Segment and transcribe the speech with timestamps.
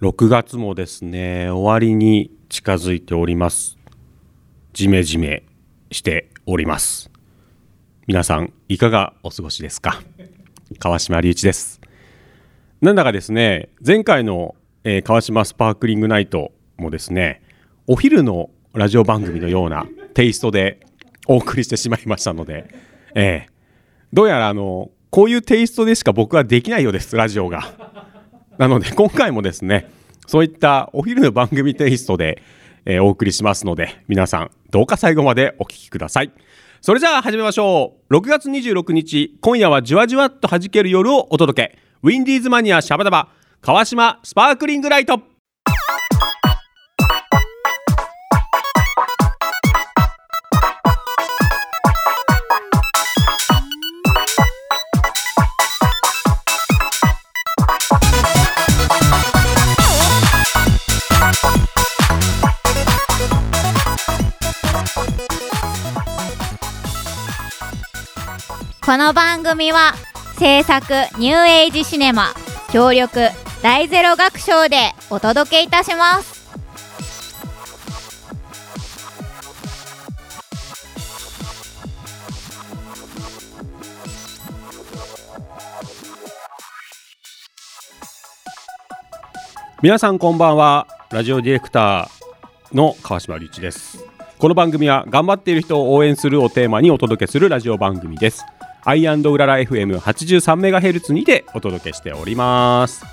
[0.00, 3.76] 6月もですね、終わりに近づいております。
[4.72, 5.42] じめじめ
[5.90, 7.10] しております。
[8.06, 10.00] 皆さん、いかがお過ごしですか？
[10.78, 11.80] 川島隆一です。
[12.80, 17.42] なんだかですね、前回の、えー川島スパークリングナイトもですね、
[17.88, 19.84] お昼のラジオ番組のような
[20.14, 20.78] テイストで
[21.26, 22.72] お送りしてしまいましたので、
[23.14, 23.52] えー
[24.12, 28.07] どうやらあの、こういうテイストでしか僕はできないようです、ラジオが。
[28.58, 29.90] なので今回もですね、
[30.26, 32.42] そういったお昼の番組テイストで、
[32.84, 36.32] えーお送りしますので、皆さんどうか最後までお聞きください。
[36.80, 38.14] それじゃあ始めましょう。
[38.14, 41.78] 6月26日、今夜はじわじわっと弾ける夜をお届け。
[42.02, 43.28] ウィンディーズマニアシャバダバ、
[43.60, 45.20] 川島スパークリングライト。
[68.88, 69.92] この番組は
[70.38, 72.32] 制作ニューエイジシネマ
[72.72, 73.28] 協力
[73.62, 76.48] 大ゼロ学賞でお届けいたします。
[89.82, 90.86] 皆さんこんばんは。
[91.10, 94.02] ラジオディレクターの川島隆一です。
[94.38, 98.46] この番組は頑張っている人を応援するをテーマにお届けするラジオ番組です。
[98.84, 103.04] アイウララ FM83MHz にてお届けしております。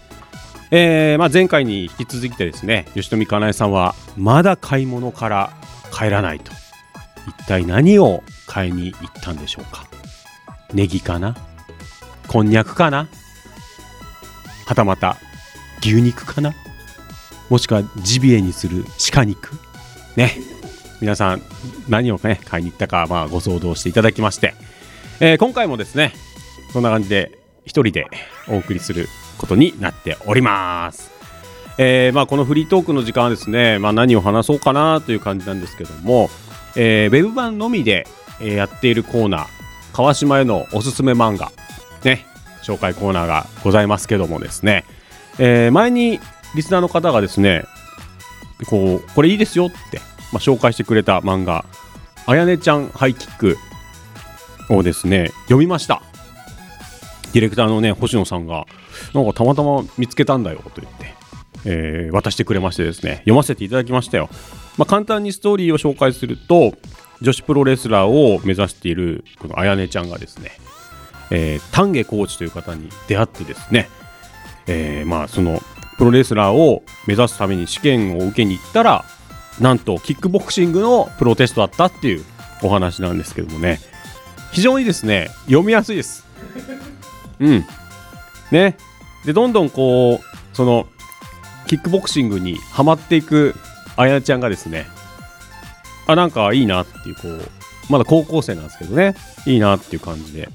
[0.72, 5.54] えーまあ、前回に引き続きてですね吉富かなえさんはまだ買い物から
[5.92, 6.52] 帰らないと。
[7.28, 9.86] 一体何を買いに行ったんでしょうか。
[10.74, 11.36] ネギかな？
[12.28, 13.08] こんにゃくかな？
[14.66, 15.18] はたまた
[15.82, 16.54] 牛肉かな？
[17.50, 19.56] もしくはジビエにする鹿肉？
[20.16, 20.32] ね。
[21.02, 21.42] 皆さん
[21.90, 24.56] 何をね買いに行ったか、まあ、ご想像していただきまして、
[25.20, 26.14] えー今回もですね
[26.74, 28.08] そんな感じで一人で
[28.48, 31.12] お送りすることになっております。
[31.78, 36.30] えーまあ、このフリートークの時間はですね、まあ、何を話そうかなという感じなんですけども、
[36.78, 38.08] えーウェブ版のみで、
[38.40, 39.48] えやっているコーナー
[39.94, 41.52] 川島へのおすすめ漫画
[42.04, 42.26] ね
[42.64, 44.86] 紹介コーナーがございますけどもですね、
[45.38, 46.20] えー前に
[46.56, 47.66] リスナーの方がですね
[48.70, 50.00] こうこれいいですよって、
[50.32, 51.66] まあ、紹介してくれた漫画
[52.26, 53.58] 「あやねちゃんハイキック」
[54.70, 56.02] をですね読みました。
[57.34, 58.66] ディレクターのね星野さんが
[59.14, 61.14] なんかたまたま見つけたんだよと言って、
[61.66, 64.30] えー渡してくれましてですね読ませていただきましたよ、
[64.78, 66.74] まあ、簡単にストーリーを紹介すると
[67.22, 70.52] 女子プロレスラーを目指しているこのあやねちゃんがですね、
[71.30, 73.90] えー丹下コーチという方に出会ってですね、
[74.68, 75.62] えーまあその
[75.98, 79.04] プロレスラーを目指すために試験を受けに行ったら
[79.60, 82.24] なんとキックボクシングのプロテストだったっていう
[82.64, 83.80] お話なんですけどもね。
[84.56, 86.26] 非常にですね読みやすいです。
[87.40, 87.66] うん。
[88.52, 88.78] ね。
[89.26, 90.88] でどんどんこうその
[91.68, 93.54] キックボクシングにはまっていく
[93.98, 94.86] あやちゃんがですね
[96.08, 97.42] あなんかいいなっていうこう
[97.90, 99.16] まだ高校生なんですけどね
[99.46, 100.48] いいなっていう感じで。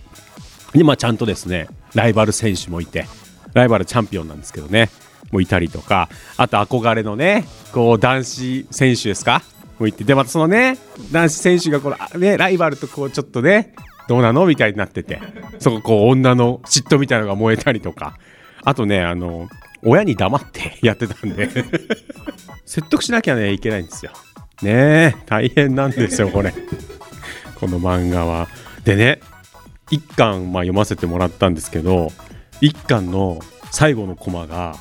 [0.73, 3.07] でまあちゃんとですねライバル選手もいて
[3.53, 4.89] ライバルチャンピオンなんですけどね
[5.31, 6.09] もういたりとか
[6.39, 9.43] あと憧れのねこう男子選手ですか？
[9.79, 10.79] もういてでまたそのね
[11.13, 13.75] 男子選手がこのあねライバルとこうちょっとね
[14.11, 14.45] どうなの？
[14.45, 15.21] みたいになってて。
[15.61, 18.19] そここう女の嫉妬みたいなのが燃えたりとか。
[18.65, 19.49] あとねあの
[19.85, 21.49] 親に黙って やってたんで。
[22.67, 24.11] 説得しなきゃねいけないんですよ。
[24.63, 26.53] ねえ大変なんですよこれ。
[27.61, 28.49] この漫画は。
[28.85, 29.21] でね
[29.93, 32.11] 一巻、まあ、読ませてもらったんですけど
[32.61, 33.39] 一巻の
[33.71, 34.75] 最後のコマが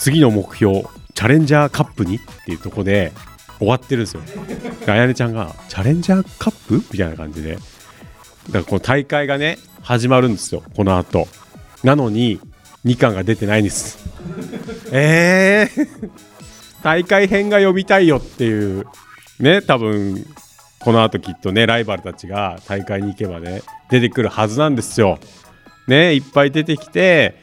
[0.00, 0.82] 次の目標
[1.14, 3.12] チャレンジャーカップにっていうとこで
[3.58, 4.22] 終わってるんですよ。
[4.88, 6.82] あやねちゃんがチャレンジャーカップ？
[6.92, 7.58] みたいな感じで。
[8.46, 11.28] だからこの大会がね始まるんですよこの後
[11.82, 12.40] なのに
[12.84, 13.98] 2巻が出てないんです
[14.92, 16.10] えー、
[16.82, 18.86] 大会編が読みたいよっていう
[19.40, 20.24] ね多分
[20.84, 25.18] この後きっとねライバルたちが大会に行けばね出てくるはずなんですよ。
[25.88, 27.40] ねいっぱい出てきて、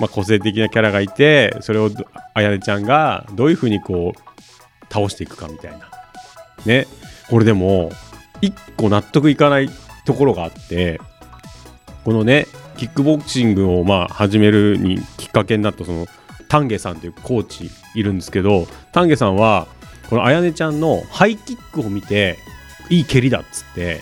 [0.00, 5.90] まあ、個性的なキャラがいてそれをどあやねちゃんがどういうふうにこう倒していくかみたいな。
[6.66, 6.86] ね
[7.28, 7.90] これでも
[8.40, 9.68] 一個納得いかない
[10.04, 11.00] ところがあって
[12.04, 12.46] このね
[12.76, 16.06] キックボクシングをまあ始めるにきっかけになったその
[16.48, 19.66] 丹下さんというコーチいるんですけど丹下さんは
[20.10, 22.38] このあやねちゃんのハイキックを見て
[22.90, 24.00] いい蹴りだっつって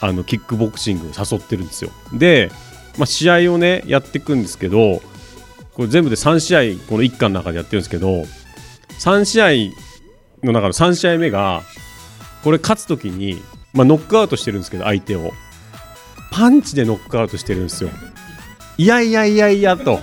[0.00, 1.90] あのキックボクシングを誘ってるんですよ。
[2.12, 2.50] で、
[2.98, 5.00] まあ、試合をねやっていくんですけど
[5.74, 8.24] これ全部で3試合この一巻の中でやってるんですけど
[8.98, 9.72] 3試合
[10.44, 11.62] の中の3試合目が
[12.42, 13.40] これ勝つ時に、
[13.72, 15.32] まあ、ノックアウトしてるんですけど相手を。
[16.30, 17.90] パンチでノックアウトしてるんですよ。
[18.78, 20.00] いやいやいやいやと。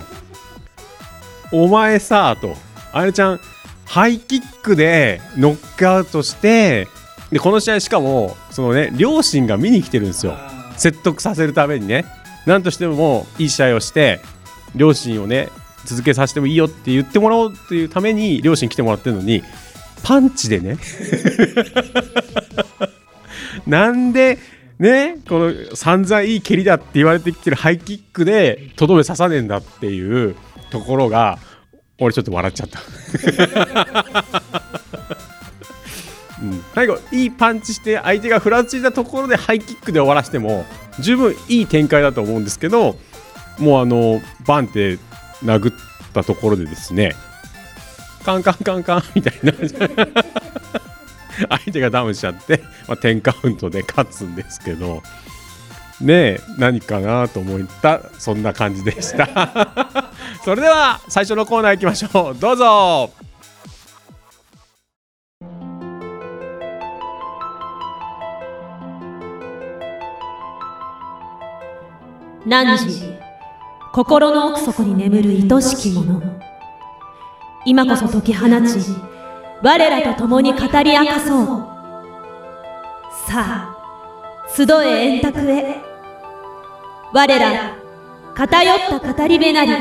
[1.52, 2.56] お前さと。
[2.92, 3.40] あれちゃん
[3.86, 6.88] ハイキックでノックアウトして
[7.32, 10.36] でこの試合しかもそのね両親が見に来てるんですよ。
[10.78, 12.06] 説得させるためにね。
[12.46, 14.22] なんとしてもいい試合をして
[14.76, 15.50] 両親をね
[15.86, 19.44] 続けさせてもいいよって言ってもらおうっていうために両親来てもらってるのに
[20.04, 20.78] パンチでね。
[23.70, 24.40] なんで
[24.80, 30.36] ねこの散々いい蹴りだって言われてきてるハイキックでとどめ刺さねえんだっていう
[30.72, 31.38] ところが
[32.00, 32.80] 俺ちょっと笑っちゃった、
[36.42, 40.66] うん、最後いいパンチして相手がふらついたところでハイキックで終わらせても
[41.00, 42.96] 十分いい展開だと思うんですけど
[43.60, 44.98] もうあのバンって
[45.44, 45.74] 殴っ
[46.14, 47.16] たところでですね
[48.24, 49.52] カンカンカンカンみたいな。
[51.50, 55.02] 相手がダウンしちゃって、まあ、10カウントで勝つんですけど
[56.02, 59.28] ねえ何かなと思ったそんな感じでした。
[60.46, 62.40] それでは最初のコーナー行きましょう。
[62.40, 63.12] どうぞ。
[72.46, 72.78] 汝
[73.92, 76.22] 心の奥底に眠る愛しきもの
[77.66, 79.09] 今こそ解き放ち
[79.62, 81.46] 我らと共に語り明かそう。
[83.28, 83.76] さあ
[84.56, 85.82] 集え円卓へ。
[87.14, 87.76] 我ら
[88.36, 89.72] 偏った語り部なり。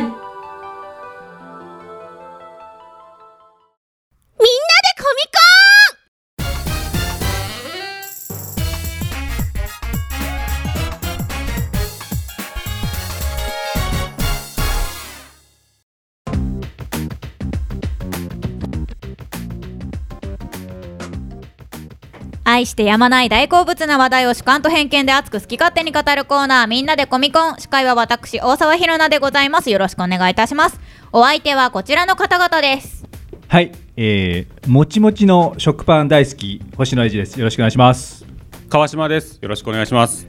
[22.58, 30.81] 愛してやまない大好物な話題を主観と偏見で熱く好き勝手に語るコーナーみんなでコミコン司会は私大沢ひろなでございますよろしくお願いいたします
[31.12, 33.05] お相手はこちらの方々です
[33.46, 37.38] はい、えー、もちもちの食パン大好き星野英二です。
[37.38, 38.26] よろしくお願いします。
[38.69, 40.28] 川島ですよろしくお願いします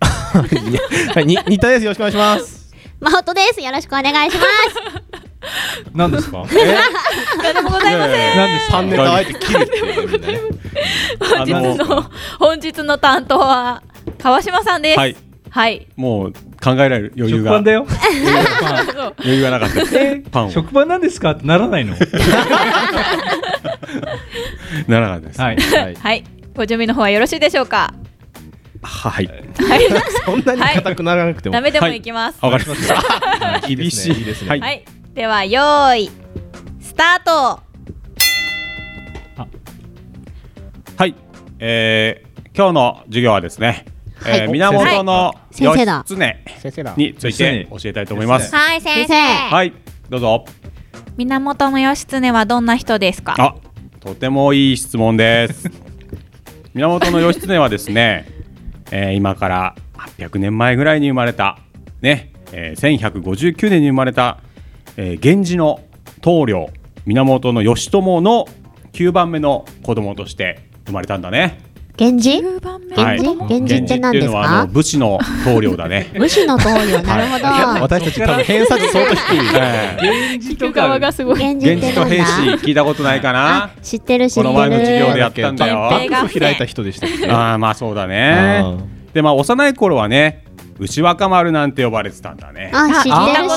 [0.00, 0.42] は
[1.20, 1.84] い、 に新田です。
[1.84, 2.74] よろしくお願いします。
[2.98, 3.60] マホトです。
[3.60, 5.19] よろしくお願いします。
[5.94, 6.44] 何ですか？
[7.42, 8.36] 何もございません。
[8.36, 8.66] 何です？
[8.66, 8.72] か？
[8.72, 10.40] 三ネタあえて切るっていうね。
[11.18, 13.82] 本日の本日の担当は
[14.18, 14.98] 川島さんです。
[14.98, 15.16] はい。
[15.50, 15.86] はい。
[15.96, 16.32] もう
[16.62, 17.52] 考えられる余裕が。
[17.52, 17.86] 食パンだよ。
[19.24, 20.30] 余裕がなかった。
[20.30, 20.50] パンを。
[20.50, 21.30] 食パンなんですか？
[21.32, 21.96] ってならないの？
[24.86, 25.40] ならなかったです。
[25.40, 25.56] はい。
[25.56, 25.94] はい。
[25.96, 26.24] はい。
[26.54, 27.92] ご準備の方はよろしいでしょうか？
[28.82, 29.26] はい。
[29.26, 29.32] は
[29.76, 29.80] い。
[30.24, 31.54] そんなに硬くならなくても。
[31.54, 32.00] ダメでもい。
[32.00, 32.38] きます。
[32.44, 32.94] わかりました。
[33.68, 33.72] い。
[33.72, 33.76] い。
[33.76, 34.10] ですね。
[34.10, 34.48] 厳しいいいですね。
[34.50, 34.60] はい。
[34.60, 34.84] はい
[35.14, 36.10] ではよーい
[36.80, 37.60] スタート
[40.96, 41.14] はい、
[41.58, 43.84] えー、今日の授業はですね、
[44.20, 46.94] えーはい源の先生だ義経。
[46.96, 48.54] について教えたいと思います。
[48.54, 49.72] はい先生はい、
[50.10, 50.44] どうぞ。
[51.16, 53.34] 源義経はどんな人ですか？
[53.38, 53.54] あ、
[54.00, 55.70] とてもいい質問です。
[56.74, 58.26] 源義経はですね、
[58.90, 59.74] えー今から
[60.18, 61.58] 800年前ぐらいに生まれた
[62.02, 64.38] ね、えー、1159年に生まれた、
[64.96, 65.80] えー源氏の
[66.20, 66.68] 棟梁
[67.06, 68.46] 源義朝の
[68.92, 71.60] 9番目の子供として生まれたんだね。
[71.98, 76.10] 源氏？9番目はい源氏源氏って何ですか武士の棟梁だね。
[76.14, 77.02] 武士の棟梁。
[77.02, 77.44] なるほど。
[77.82, 79.38] 私たち多分偏差値相当低い。
[79.54, 84.46] えー源氏とかすご源氏と平氏だ聞いたことないかなあ、知ってる知ってる。
[84.48, 85.90] この前の授業でやったんだよ
[86.38, 87.30] 開いた人でしたっけ。
[87.30, 88.76] ああまあそうだねあ
[89.12, 90.44] でまあ幼い頃はね
[90.80, 93.48] 牛若丸なんて呼ばれてたんだねあ、知ってるあ知ってる。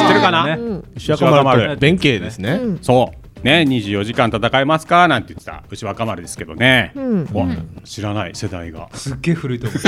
[0.00, 0.44] 知ってるかな？
[0.56, 0.84] うん。
[0.96, 2.52] 牛若丸弁慶ですね。
[2.62, 5.06] うんそうね24時間戦えますか？
[5.06, 7.24] なんて言ってた牛若丸ですけどね、うん。
[7.32, 7.46] わ
[7.84, 9.80] 知らない世代がすっげえ古いと思う。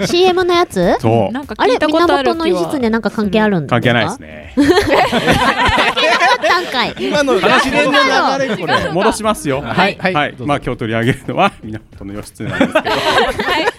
[0.00, 0.96] え ?CM のやつ？
[0.98, 3.76] そうあれ源の義経なんか関係あるんですか？
[3.76, 4.18] 関係ないです。
[4.20, 4.54] ね
[6.48, 6.94] 段階。
[6.98, 8.90] 今の話連の流れこれ。
[8.92, 9.60] 戻しますよ。
[9.60, 9.96] はい。
[9.96, 10.34] はい。
[10.40, 12.94] まあ今日取り上げるのは源義経なんですけど。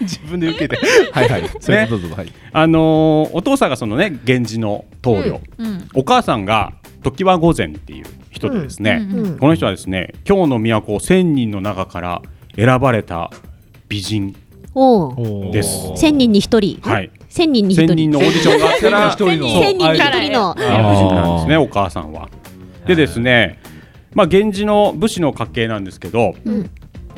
[0.00, 0.78] 自分で受けて。
[1.12, 1.28] はい。
[1.28, 1.50] はい。
[1.60, 2.32] それどうぞはい。
[2.52, 5.88] あのーお父さんがそのね源氏の棟梁、うん。
[5.94, 9.18] お母さんが常盤御前っていう人でですね、うん。
[9.18, 9.38] うん。
[9.38, 12.22] この人はですね京の都千人の中から
[12.56, 13.30] 選ばれた
[13.88, 14.34] 美人
[14.74, 15.08] お
[15.48, 15.50] お。
[15.52, 15.92] です。
[15.96, 16.78] 千人に一人。
[16.82, 17.10] はい。
[17.28, 17.96] 千人に一千人。
[17.96, 19.48] 人のオーディションがあったら一人の。
[19.48, 20.54] そう千人に一人の。
[20.54, 22.28] 美人なんですねお母さんは。
[22.86, 23.58] でですね
[24.14, 26.70] まあ源氏の武士の家系なんですけど、うん。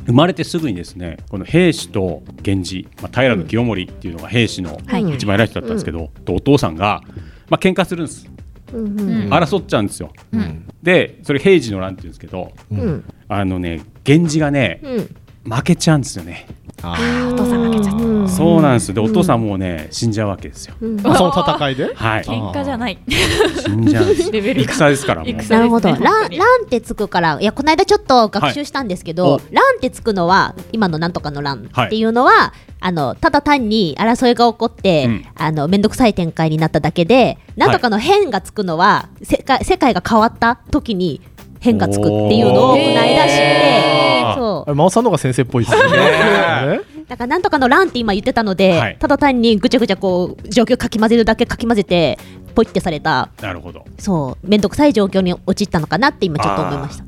[0.07, 7.03] 生まれてすぐにですねこの平氏と源氏、まあ、平清盛っていうのが平氏のはい一番偉い人だったんですけど、とお父さんが、
[7.51, 8.27] まあ喧嘩するんです。
[8.73, 9.29] うんうん。
[9.29, 10.11] 争っちゃうんですよ。
[10.33, 10.67] うん。
[10.83, 13.05] でそれ平治の乱って言うんですけどうん。
[13.29, 15.17] あのね源氏がねうん
[15.49, 16.47] 負けちゃうんですよね。
[16.81, 16.97] あ
[17.33, 18.05] お父さん負けちゃった。
[18.05, 18.29] うん。
[18.29, 18.95] そうなんですよ。
[18.95, 20.75] でお父さんもうね死んじゃうわけですよ。
[20.79, 21.93] その戦いで？
[21.93, 22.23] はい。
[22.23, 22.99] 喧嘩じゃない。
[23.09, 24.09] 死んじゃうん。
[24.09, 24.73] ですよレベルが。
[24.73, 25.29] 戦ですからもう。
[25.29, 25.89] 戦なるほど。
[25.89, 26.29] ラン、ラン
[26.67, 29.43] ってつくから、いや、この間ちょっと学習したんですけど、はい。
[29.51, 31.87] ランってつくのは、今のなんとかのランはい。
[31.87, 35.25] っていうのは、あの、ただ単に争いが起こって、うん。
[35.35, 41.21] あの、めんどくさい展開になっただけで、なんとかの変がつくのは、世界、世界が変わった時に
[41.61, 44.71] 変がつくっていうのを、この間知ってそう。
[44.71, 45.83] あ真央さんの方が先生っぽいですね。
[45.83, 48.97] ねだからなんとかのランって今言ってたので、はい。
[48.99, 52.19] ただ単にぐちゃぐちゃこう状況かき混ぜるだけかき混ぜて
[52.55, 53.85] ポイってされたなるほど。
[53.99, 57.05] そうめんどくさい状況に陥ったのかなって今ちょっと思いました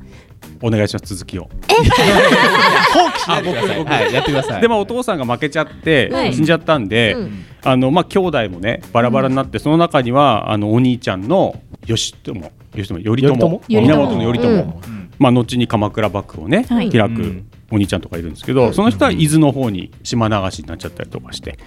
[0.61, 1.49] お願いします続きを。
[1.67, 3.77] 放棄しないでください。
[3.77, 4.61] 僕はいやってください。
[4.61, 6.33] でもお父さんが負けちゃって、はい。
[6.33, 7.45] 死んじゃったんで、うん。
[7.63, 12.31] あのまあ兄弟もねバラバラになって、その中にはあのお兄ちゃんの義朝
[12.75, 12.95] 義朝？
[12.95, 13.61] 頼朝。
[13.67, 15.11] 源頼朝、うん。
[15.19, 16.89] まあ後に鎌倉幕府をね、はい。
[16.89, 17.45] 開くうん。
[17.73, 21.57] お兄ちゃんとかいるんですけど、その人は伊豆の方に島流しになっちゃったりとかして、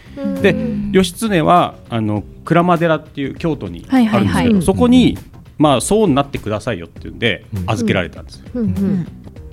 [0.43, 0.55] で
[0.93, 5.17] 義経はあの鞍馬寺っていう京都にあるんですけど、そこに、
[5.58, 7.70] まあそうなってくださいよっていうんでうん。
[7.70, 8.46] 預けられたんですよ。
[8.54, 8.64] うん。
[8.64, 9.06] うん。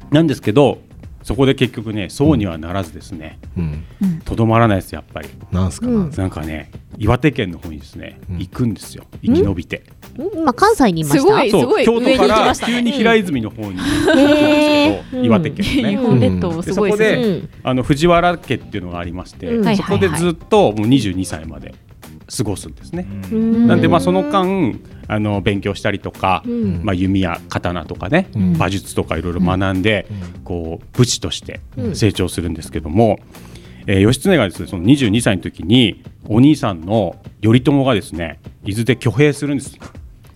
[0.10, 0.80] なんですけど
[1.24, 3.84] そこで結局ねそうにはならずですねうん。
[4.26, 5.30] とどまらないですやっぱり。
[5.52, 6.10] なんすかうん。
[6.12, 6.42] なんか。
[6.42, 8.38] ね岩手県の方にですね、うん。
[8.38, 9.06] 行くんですよ。
[9.24, 9.84] 生き延びて、
[10.36, 11.20] 今関西にいました。
[11.20, 19.78] すごいそう京都から急に平泉の方に行くんへですけど、ー岩手県ね、本列島すごいでそこでうんあの藤原家っていうのがありまして、うん。
[19.78, 21.74] そこでずっともう22歳まで
[22.38, 23.68] 過ごすんですね、うん。
[23.68, 26.82] なんでまあその間あの勉強したりとか、うん。
[26.84, 28.56] まあ、弓や刀とかね、うん。
[28.56, 30.08] 馬術とかいろいろ学んで、
[30.44, 31.60] こう武士として
[31.94, 33.20] 成長するんですけども、
[33.88, 39.78] えー義経がですねその22歳の時にお兄さんの頼朝がですね伊豆で挙兵するんです、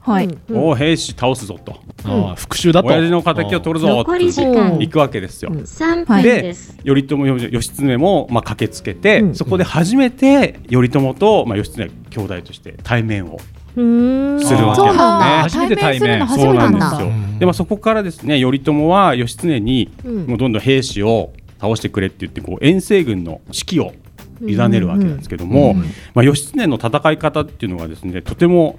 [0.06, 0.26] はい。
[0.28, 0.58] うん。
[0.58, 2.88] おお兵士倒すぞと、ああ復讐だと。
[2.88, 5.50] 親父の敵を取るぞって行くわけですよ。
[5.50, 6.24] 3分はい。
[6.24, 6.54] で。
[6.86, 9.36] 頼朝義経もまあ駆けつけて、うん。
[9.36, 13.40] そこで初めて頼朝と、まあ、義経兄弟として対面を
[13.76, 14.40] うん。
[14.40, 15.02] するわけですね。
[15.42, 16.00] 初めて対面。
[16.00, 17.40] するの初そうめてなんですよ。
[17.40, 20.26] でまあそこからですね頼朝は義経にうん。
[20.28, 23.94] もうどんどん兵士を倒してくれって言ってこう遠征軍の指揮を
[24.42, 25.74] 委ねるわけなんですけども、
[26.14, 28.78] まあ義経の戦い方っていうのがですねとても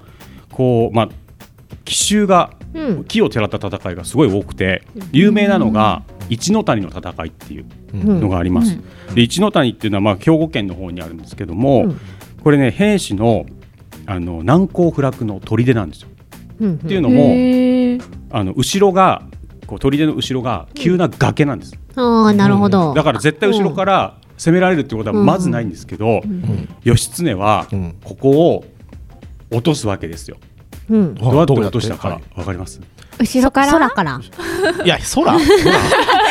[0.57, 1.09] こうまあ
[1.85, 3.03] 奇襲がうん。
[3.05, 8.77] 木をてらった戦いがすごい多くて有名なのが一ノ谷の戦いっていうのがあります。
[9.15, 12.01] で一ノ谷っていうのはまあ兵庫県の方にあるんですけども、うん。
[12.43, 13.45] これね兵士の
[14.05, 16.09] あの難攻不落の砦なんですよ。
[16.59, 16.73] うん。
[16.75, 19.23] っていうのもあの後ろが
[19.65, 21.73] こう砦の後ろが急な崖なんです。
[21.95, 22.93] ああなるほど。
[22.93, 26.21] だから絶対後ろから攻められるってことはまずないんですけど、
[26.83, 27.95] 義経はうん。
[28.03, 28.65] ここを
[29.51, 30.37] 落とすわけですよ。
[30.89, 31.15] うん。
[31.15, 31.73] どうやって落どうやって？
[31.73, 32.79] としたかわかります？
[33.19, 33.71] 後ろから？
[33.71, 34.21] 空から。
[34.83, 35.23] いや空。
[35.25, 35.39] 空。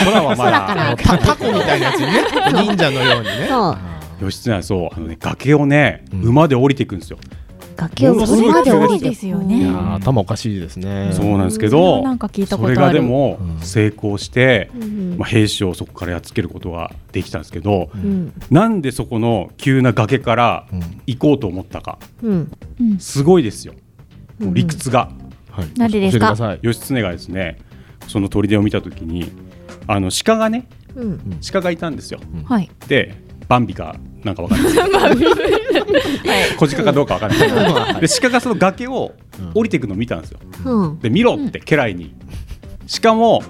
[0.04, 0.94] 空はま空から。
[0.94, 2.24] だタタコみたいなやつにね。
[2.52, 3.46] 忍者のようにね。
[3.48, 3.78] そう。
[4.24, 6.22] 義経はそうあのね崖をねうん。
[6.22, 7.18] 馬で降りていくんですよ。
[7.76, 11.10] 崖をものすごい馬で降りてですよいね頭おかしいですね。
[11.12, 13.60] そうなんですけそれどはなんか聞いたそれがでもうん。
[13.60, 15.16] 成功して、うん。
[15.18, 18.32] まあ、兵士をそこからやっつけることができたんですけど、うん。
[18.50, 20.80] なんでそこの急な崖からうん。
[21.06, 21.98] 行こうと思ったか。
[22.22, 22.50] うん。
[22.98, 23.74] すごいですよ、
[24.40, 25.10] 理屈が。
[25.50, 25.68] はい。
[25.78, 26.58] なんでですか？
[26.62, 27.58] 義経がですね
[28.08, 29.30] その砦を見た時に
[29.86, 31.40] あの鹿がねうん。
[31.52, 32.20] 鹿がいたんですよ。
[32.44, 32.70] はい。
[32.88, 33.14] で
[33.48, 34.72] バンビかなんかわかんない。
[34.72, 37.38] ですけど小鹿かどうかわかんない。
[37.38, 39.12] けどで鹿がその崖を
[39.54, 40.40] 降りていくのを見たんですよ。
[40.64, 40.98] うん。
[40.98, 42.14] で見ろって家来に、
[42.86, 43.42] しかも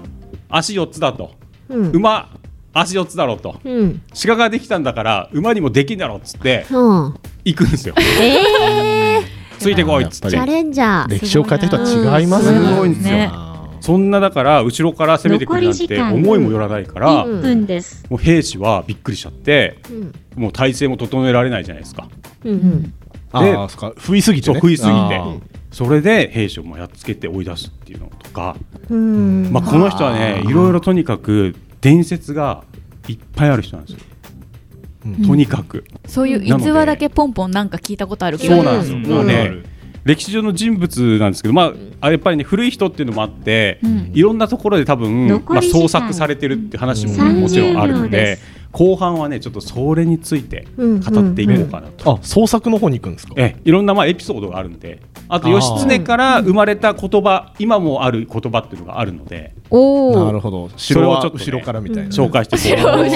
[0.49, 1.31] 足4つだと。
[1.69, 1.91] うん。
[1.91, 2.29] 馬
[2.73, 3.59] 足4つだろうと。
[3.63, 4.01] うん。
[4.23, 7.15] 鹿ができたんだから馬にもできんだろうっつってうん。
[7.43, 7.95] 行くんですよ。
[7.97, 9.21] ええ
[9.59, 10.29] ついてこいっつって。
[10.29, 11.09] チャレンジャー。
[11.09, 12.67] 歴史を変えた人は違いますね。
[12.67, 13.13] すごいんですよ。
[13.13, 13.31] ね。
[13.79, 17.39] そんなだから後ろから攻めてくるなんて思いもよらないから、うん。
[17.39, 18.05] 1分です。
[18.09, 22.07] もう兵士はびっくりしちゃってうんもう体勢も整えられないじゃないですか。
[22.45, 22.93] うんうん。
[23.31, 24.59] あーそっか不意すぎてね。
[24.59, 25.21] 不意すぎて。
[25.71, 28.55] それで兵士をもうやっつけて追い出すっていうのとか、
[28.89, 29.51] うん。
[29.51, 32.63] まあ、この人はねいろいろとにかく伝説が
[33.07, 33.99] いっぱいある人なんですよ、
[35.27, 38.55] とにかく、そういう逸話だけポンポンなんか聞いたことあるけど。
[38.55, 39.05] そうなんですよ、うん。
[39.05, 39.63] もうね
[40.03, 44.11] 歴史上の人物なんですけど、まあ、あやっぱりね古い人っていうのもあって、うん。
[44.13, 48.39] いろんなところで多分、まあ、創作されてるって話も30もちろんあるの秒で
[48.77, 53.33] 後半はねちょっとそれについて語っていこうかなと、あ創作の方に行くんですか？
[53.37, 60.69] ええいろんなまあエピソードがあるんであと義経から生まれた言葉今もある言葉っていうのがあるのでおおなるほど。
[60.77, 63.11] 城はそれをちょっとね後ろからみたいな紹介していこうはい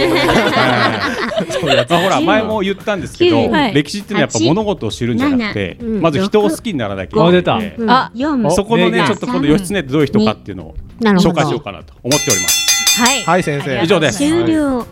[1.87, 3.73] まあほら前も言ったんですけど、はい。
[3.73, 6.01] 歴史っていうのはやっぱ物事を知るんじゃなくて、うん。
[6.01, 7.29] まず人を好きにならなきゃいけない。
[7.29, 7.55] あ出た。
[7.55, 8.51] のであ四。
[8.51, 12.99] そこのねねちょっと今度義経ってどういう人かっていうのを紹介しようかなと思っております。
[12.99, 13.23] はい。
[13.23, 13.81] はい先生。
[13.83, 14.17] 以上です。
[14.17, 14.85] 終了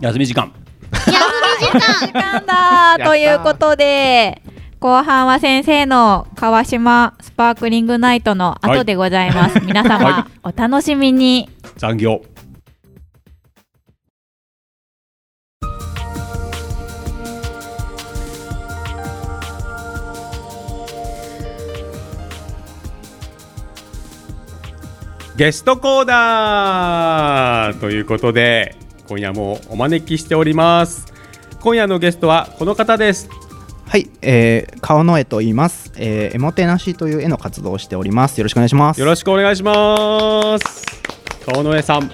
[0.00, 0.52] 休み時間。
[2.00, 4.42] 時間だということで
[4.78, 11.48] 後半は先生の川島スパークリングナイトの後でございます、皆様、はお楽しみに。
[11.76, 12.22] 残業。
[25.36, 28.74] ゲストコーナーということで
[29.08, 31.06] 今夜もお招きしております。
[31.60, 33.30] 今夜のゲストはこの方です。
[33.86, 38.36] はい、えー、顔の絵と言います、えー、エモテなしという絵の活動をしております。
[38.36, 39.00] よろしくお願いします。
[39.00, 40.84] よろしくお願いします。
[41.46, 42.10] 顔の絵さん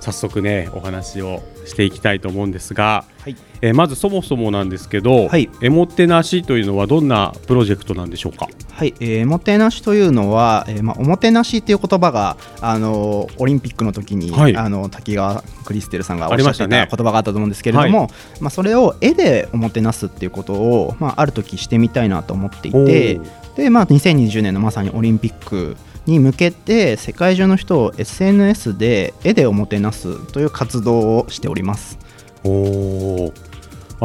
[0.00, 5.48] 早速ねお話をしていきたいと思うんですが、はいえーまずそもそもなんですけど、はい。
[5.62, 8.48] エモテなしというのはどんなプロジェクトなんでしょうか？
[8.72, 14.56] はい、えー、エモテなしというのは、えー、まあ、おもてなしっていう言葉が、あのーオリンピックの時に、はい。
[14.56, 18.08] あの滝川クリステルさんがおあっしゃってた言葉があったと思うんですけれども、は
[18.40, 23.20] まあ、それを絵でおもてなすっていうことを、まあ、ある時してみたいなと思っていて
[23.56, 25.76] で、まあ、2020年のまさにオリンピック
[26.06, 31.98] に向けて世界中の人を SNS で絵でおもてなすという活動をしております。
[32.44, 33.51] おー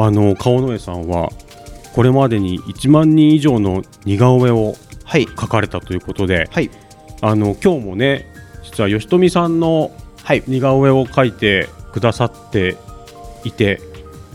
[0.00, 1.30] あの顔の絵さんは
[1.92, 4.74] これまでに1万人以上の似顔絵を
[5.04, 6.70] はい、描かれたということではい、
[7.22, 8.26] あの今日もね
[8.62, 9.90] 実は吉富さんの
[10.22, 12.76] はい、似顔絵を描いてくださって
[13.44, 13.80] いて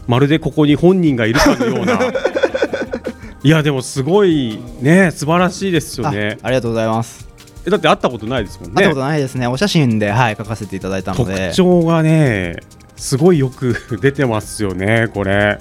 [0.08, 2.00] まるでここに本人がいるかのような
[3.43, 7.27] いやでもすごいね素晴らしいですよねあありがとうございます。
[7.65, 9.48] えだって会ったことないですもんね会ったことないですね。
[9.48, 11.53] お写真で、はい、描かせていただいたので特。
[11.53, 12.58] 徴がね
[12.95, 15.59] すごいよく 出てますよねこれ。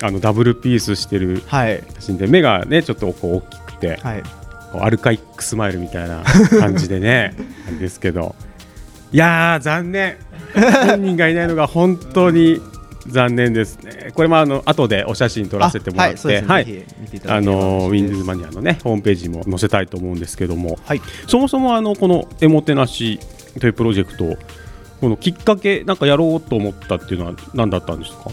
[0.00, 4.22] あのダブルピースしてるはい、写真で目がねちょっとこう大きくてはい、
[4.72, 6.22] こうアルカイックスマイルみたいな
[6.60, 7.34] 感じでね
[7.66, 8.34] なんですけど。
[9.10, 10.16] いやー残念。
[10.86, 12.60] 本人がいないのが本当に
[13.06, 14.12] 残念ですね。
[14.14, 16.84] これもあの後でお写真撮らせてもらっあはい、はい。
[17.26, 21.00] あのウィンズマニアのねホームページにも載せたいと思うんですけども、はい。
[21.26, 23.18] そもそもあのこのエモテなし
[23.60, 24.36] というプロジェクト
[25.00, 28.30] このきっかけなんかやろうと思ったっていうのは何だったんですか？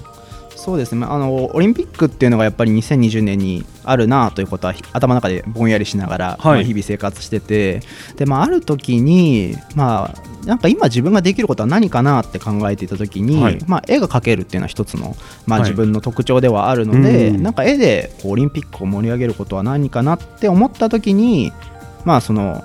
[0.56, 1.02] そうですね。
[1.02, 6.56] まああのオリンピックっていうのがやっぱり2020年にあるなということはひ頭の中でぼんやりしながら、はい。
[6.56, 7.82] まあ日々生活してて、
[8.16, 13.60] でまあある時にまあなんか今自分ができることは何かなって考えていた時に、はい。
[13.68, 15.70] まあ絵が描けるっていうのは一つのまあはい。
[15.70, 17.44] 自分の特徴ではあるので、うん。
[17.44, 21.52] なんか絵でこうオリンピックを盛り上げることは何かなって思った時に、
[22.06, 22.64] まあその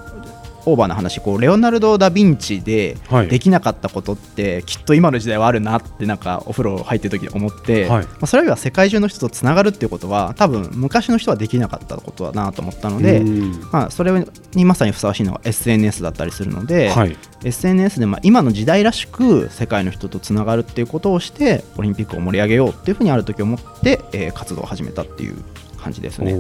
[0.67, 3.29] オーバーな話こうレオナルド・ダ・ヴィンチではい。
[3.29, 8.05] できなかったことってきっと今の時代はあるなってなんかお風呂入ってる時に思って、はい。
[8.05, 13.61] まあ、それよりは世界中の人とつながるっていうことは多分昔の人はできなかったことだなと思ったので、うん。
[13.73, 14.13] まあ、それ
[14.55, 17.17] にまさにふさわしいのが SNS だったりするので、はい。
[17.45, 25.37] SNS でまあ今の時代らしく世界の人とつながるっていうことをしてオリンピックを盛り上げようっていうふうにある時思って、えー活動を始めたっていう
[25.79, 26.35] 感じですね。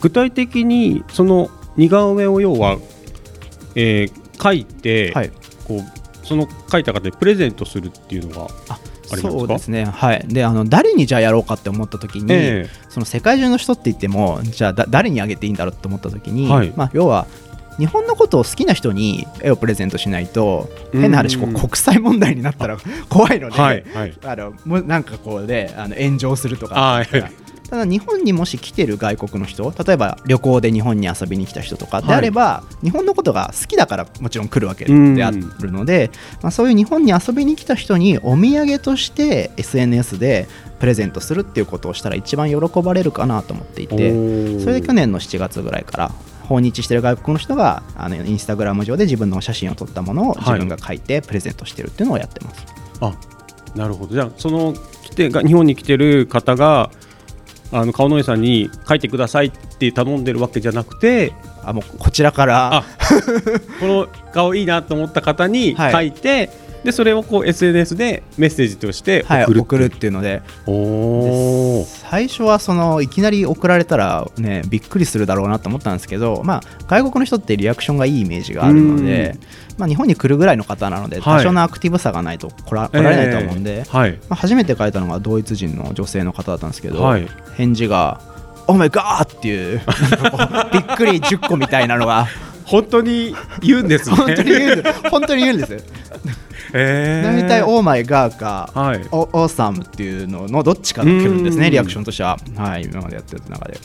[0.00, 2.78] 具体的にその似顔絵を要は、
[3.74, 5.30] えー描いて、はい。
[5.66, 8.78] こうその描いた方にプレゼントするっていうのがあ
[9.12, 9.30] ありますか？
[9.30, 16.72] そうですね、はい、であの誰にじゃあやろうかって思った時に、えその世界中の人って言ってもじゃあだ誰にあげていいんだろうって思った時に、はい。
[16.76, 17.26] まあ、要は
[17.78, 22.76] 日本のことを好きな人に絵をプレゼントしないと変な話こううん国際問題になったら
[23.08, 24.14] 怖いので、はいはい。
[24.24, 27.02] あのもうなんかこうであの炎上するとか
[27.68, 36.10] ただ日本にもし来てる外国の人例えば旅行で日本に遊びに来た人とかであれば、日本のことが好きだからもちろん来るわけであるので、
[36.42, 40.46] まあ、そういう日本に遊びに来た人にお土産として SNS で
[40.78, 43.96] プレゼントするっていうことをしたら一番喜ばれるかなと思っていて
[44.60, 46.12] それで去年の7月ぐらいから
[46.48, 52.66] 訪日してる外国の人があのインスタグラム上で自分の写真を撮ったものを自分が書いてプレゼントしてるっていうのをやってます。
[53.00, 53.14] あ
[53.74, 54.14] なるほど。
[54.14, 56.90] じゃあその来てが日本に来てる方が
[57.72, 62.76] あの顔の絵さんに描いてくださいって頼んでるわけじゃなくてあもうこちらから。
[62.76, 62.84] あ
[63.80, 65.94] この顔いいなと思った方にはい。
[65.94, 66.50] 描いて、
[66.84, 70.42] でそれをこう SNS でメッセージとしてはい、送る,、送るっていうので。
[72.10, 79.36] 最初はそのいきなり送られたらねびっくりするだろうなと思ったんですけど、まあ、外国の人ってリアクションがいいイメージがあるので、
[79.78, 81.38] まあ、日本に来るぐらいの方なのではい。
[81.38, 84.12] 多少のアクティブさがないと来ら,、来られないと思うんで、はい。
[84.12, 87.26] まあ、初めて書いたのがドイツ人の女性の方だったんですけど、はい。
[87.56, 88.20] 返事が
[88.66, 89.80] 「オーマイガー!」っていう
[90.72, 92.26] びっくり10個みたいなのが。
[92.64, 94.16] 本当に言うんですね。
[94.16, 95.84] 本当に言うんです 本当に言うんです。
[96.72, 101.60] えー、大体「オーマイガー」かはい「オーサム」っていうののどっちかが来るんですうん。
[101.60, 102.38] ねリアクションとしては。
[102.56, 103.78] はい今までやってる中で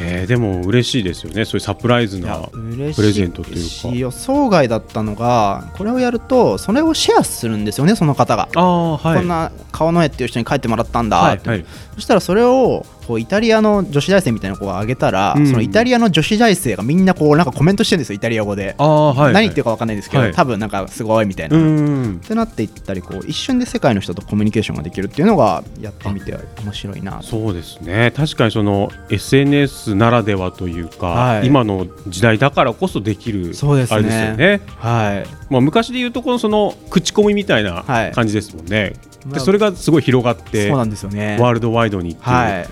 [0.00, 1.44] えー、でも嬉しいですよね。
[1.44, 3.60] そういうサプライズなプレゼントというか。
[3.60, 9.18] し予想外だったのがこれをやるとそれをシェアするんですよねその方が、ああはい。
[9.18, 11.66] こんな顔の絵っていう人に書いてもらったんだって、はいはい
[12.00, 15.46] そしたらそれをこうイタリアの女子大生みたいな子があげたら、うん。
[15.46, 19.34] そのイタリアの女子大生がみんなこうなんかコメントしてるんですよイタリア語で、ああはい。
[19.34, 20.32] 何言ってるか分かんないですけど、はい。
[20.32, 26.34] 多分なんかすごいみたいな、うっんてなっていったりこう一瞬で世界の人とコミュニケーションができるっていうのがやってみて
[26.64, 27.18] 面白いな。
[27.18, 28.12] とそうですね。
[28.16, 31.46] 確かにその SNS ならではというか、はい。
[31.46, 33.96] 今の時代だからこそできるそうですね。
[33.96, 34.60] あれですよね。
[34.78, 35.26] はい。
[35.50, 38.12] まあ、昔で言うとこのその口コミみたいなはい。
[38.12, 38.94] 感じですもんね、
[39.26, 41.36] まあでそれがすごい広がってそうなんですよね。
[41.38, 42.66] ワールドワイドにっていうはい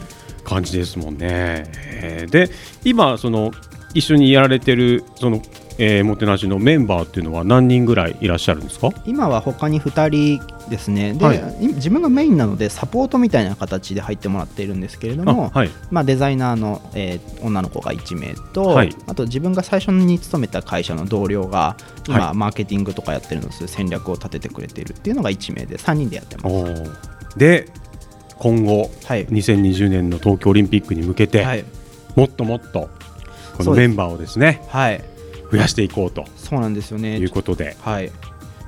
[0.44, 1.64] 感じですもんね。
[1.92, 2.50] えーで
[2.84, 3.52] 今その
[3.94, 5.42] 一緒にやられてるその、
[5.78, 8.90] えーもてなしのメンバーっていうのは何人ぐらいいらっしゃるんですか？
[9.06, 11.14] 今は他に2人ですね。
[11.14, 11.38] で、はい。
[11.60, 15.70] 今自分がメインなのでサポートみたいな形で入ってもらっているんですけれども、あはい。
[15.90, 18.94] まあ、デザイナーの、えー女の子が1名と、はい。
[19.06, 21.76] あと自分が最初に勤めた会社の同僚が
[22.06, 22.36] 今、はい。
[22.36, 27.38] マーケティングとかやってるので戦略を立ててくれているっていうのが1名で3人でやってます。
[27.38, 27.68] で
[28.38, 29.26] 今後はい。
[29.26, 31.64] 2020年の東京オリンピックに向けて、はい。
[32.16, 32.88] もっともっと
[33.56, 35.02] このメンバーをですねはい、
[35.50, 36.24] 増やしていこうと。
[36.36, 37.18] そうなんですよね。
[37.18, 38.10] いうことで、はい、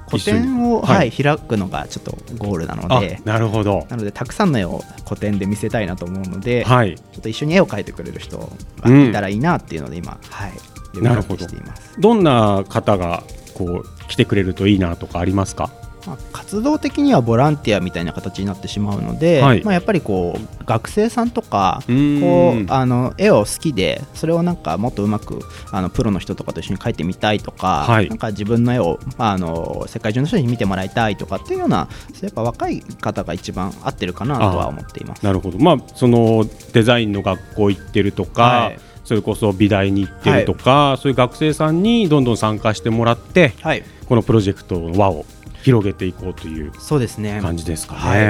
[0.06, 0.96] 個展を、はい。
[0.96, 3.86] はい開くのがちょっとゴールなのあでなるほど。
[3.88, 6.96] なのでたくさんの絵を個展で見せたいなと思うので、はい。
[6.96, 8.38] ちょっと一緒に絵を描いてくれる人
[8.80, 10.52] がいたらいいなっていうので今、はい。
[10.92, 13.22] 呼びかけしています、どんな方が
[13.54, 15.70] こう来てくれるといいなとかありますか？
[16.06, 19.64] まあ、活動的にはボランティアみたいな形になってしまうので、はい。
[19.64, 28.08] まあ、やっぱりこう学生さんとかこうあの絵を好きでそれをなんかもっとうまくあのプロの人とかと一緒に描いてみたいとか,、はい。
[28.08, 31.88] なんか自分の絵を、まあ、あの世界中の人に見てもらいたいとかっていうような
[32.22, 35.24] やっぱ若い方が一番合ってるかなとは思っています。
[35.24, 35.58] なるほど。
[35.58, 38.80] まあそのデザインの学校行ってるとか、はい。
[39.10, 45.24] それこそ美大に行ってるとか、そういう学生さんにどんどん参加してもらってはい、このプロジェクトの輪を
[45.62, 47.40] 広げていこうというそうですね。
[47.42, 48.00] 感じですかね。
[48.00, 48.20] はい。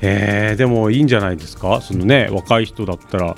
[0.00, 0.56] えー。
[0.56, 1.80] でもいいんじゃないですか？
[1.80, 3.34] そのね若い人だったら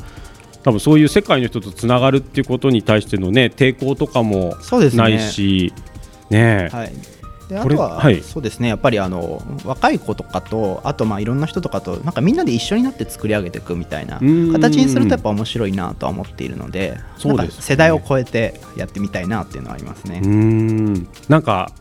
[0.62, 4.57] 多分そういう世界の人とつながるっていうことに対してのね抵抗とかも
[4.94, 5.72] ないし
[6.29, 6.68] ね。
[6.70, 6.92] はい、
[7.48, 8.20] であとは、はい。
[8.20, 8.68] そうですね。
[8.68, 14.53] やっぱりあの若い子とかとあとまあいろんな人とかとなんかみんなで一緒になって作り上げていくみたいなうん。
[14.53, 17.62] 形にするとやっぱ面白いなとは思っているのでそうですね。
[17.62, 20.20] 世代を超えてやってみたいなっていうのはありますね。
[20.22, 20.29] うー。
[20.29, 21.09] ん。
[21.29, 21.72] なんか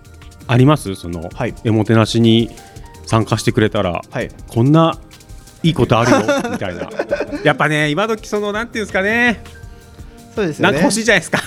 [0.52, 0.96] あります？
[0.96, 1.54] その、はい。
[1.64, 2.50] えもてなしに
[3.06, 4.30] 参加してくれたらはい。
[4.48, 5.00] こんな
[5.62, 6.20] いいことあるよ
[6.52, 6.90] みたいな。
[7.44, 9.44] やっぱね今時そのなんていうんですかね
[10.40, 10.72] そうですよね。
[10.72, 11.40] なんか欲しいじゃないですか。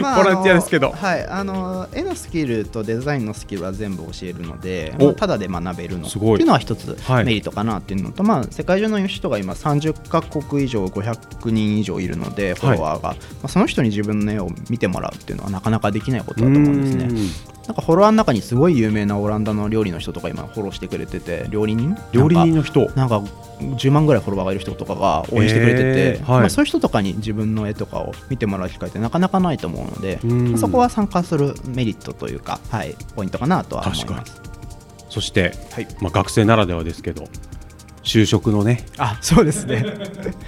[0.00, 0.88] まボランティアですけど。
[0.88, 5.06] あのはい、あの絵のスキルとデザインのスキルは全部教えるので、お。
[5.06, 6.02] まあ、ただで学べるの。
[6.02, 6.40] ってすごい。
[6.40, 7.24] いうのは一つはい。
[7.24, 17.56] メリットかなっていうのと、まあ、世界中の人が今30カ国以上500人以上いるのでフォロワーが、まあ、その人に自分の絵を見てもらうっていうのはなかなかできないことだと思うんですね。
[17.66, 21.96] なんかフォロワーの中にすごい有名なオランダの料理の人とか今フォローしてくれてて料理人？
[22.12, 22.88] 料理人のの人。
[22.94, 23.18] なんか
[23.58, 25.84] 10万ぐらいフォロワーがいる人とかが応援してくれてて、
[26.20, 26.30] えー。
[26.30, 26.40] はい。
[26.40, 30.20] まあ、そういう人とかに自分の絵とかを見てもらう機会ってなかなかないと思うので、
[30.58, 34.40] そこは参加するメリットというか、はい、ポイントかなとは思います。
[35.08, 35.86] そして、はい。
[36.00, 37.24] まあ、学生ならではですけど
[38.06, 39.84] 就職のねあそうですね。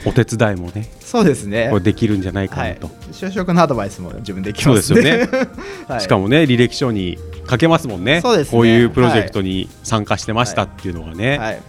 [0.06, 1.68] お手伝いもねそうですね。
[1.70, 2.76] これできるんじゃないかはない。
[2.76, 5.28] と、就職のアドバイスも自分できそうますすよね。
[5.88, 7.18] はい、しかもね履歴書に
[7.50, 8.20] 書けますもんね。
[8.20, 8.52] そうですね。
[8.52, 11.62] こういうプロジェクトに参加してましたっていうのがね、はい、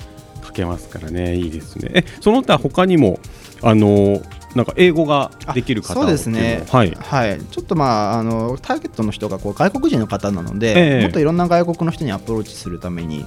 [0.46, 1.36] 書けますからね。
[1.36, 1.90] いいですね。
[1.94, 3.20] えその他他にも
[3.64, 4.22] あの
[4.56, 6.66] なんか英語ができる方そうですね。
[6.70, 6.98] ははい。
[7.00, 11.02] はい、ちょっとまああのターゲットの人がこう外国人の方なので、ええ。
[11.04, 13.26] もっといろんな外国の人にアプローチするために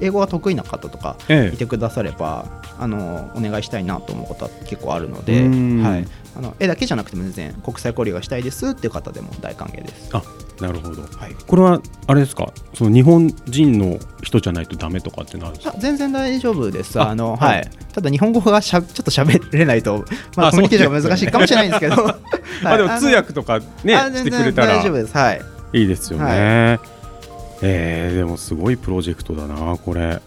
[0.00, 1.54] 英語が得意な方とかええ。
[1.54, 2.46] いてくだされば
[2.78, 5.82] あのお願いしたいなと思うことは結構あるので、うん。
[5.82, 10.10] はい、あの絵だけじゃなくても全然国際交流がしたいですっていう方でも大歓迎です。
[10.12, 10.22] あ
[10.60, 11.02] なるほど。
[11.02, 11.36] はい。
[11.46, 12.52] これはあれですか？
[12.74, 15.74] その日本人の人じゃないとダメとかってなるんですか？
[15.76, 17.00] あ全然大丈夫です。
[17.00, 17.60] ああのははい。
[17.62, 20.04] い、ただ日本語がしゃちょっと喋れないと、
[20.36, 21.96] まあ、あコミュニケーションが難しいかもしれないんですけど、
[22.62, 24.74] ま あでも通訳とかねあしてくれたら。
[24.74, 25.16] 全然大丈夫です。
[25.16, 25.40] はい。
[25.74, 26.80] いいですよね、は
[27.62, 30.20] えー、でもすごいプロジェクトだなこれ、ね、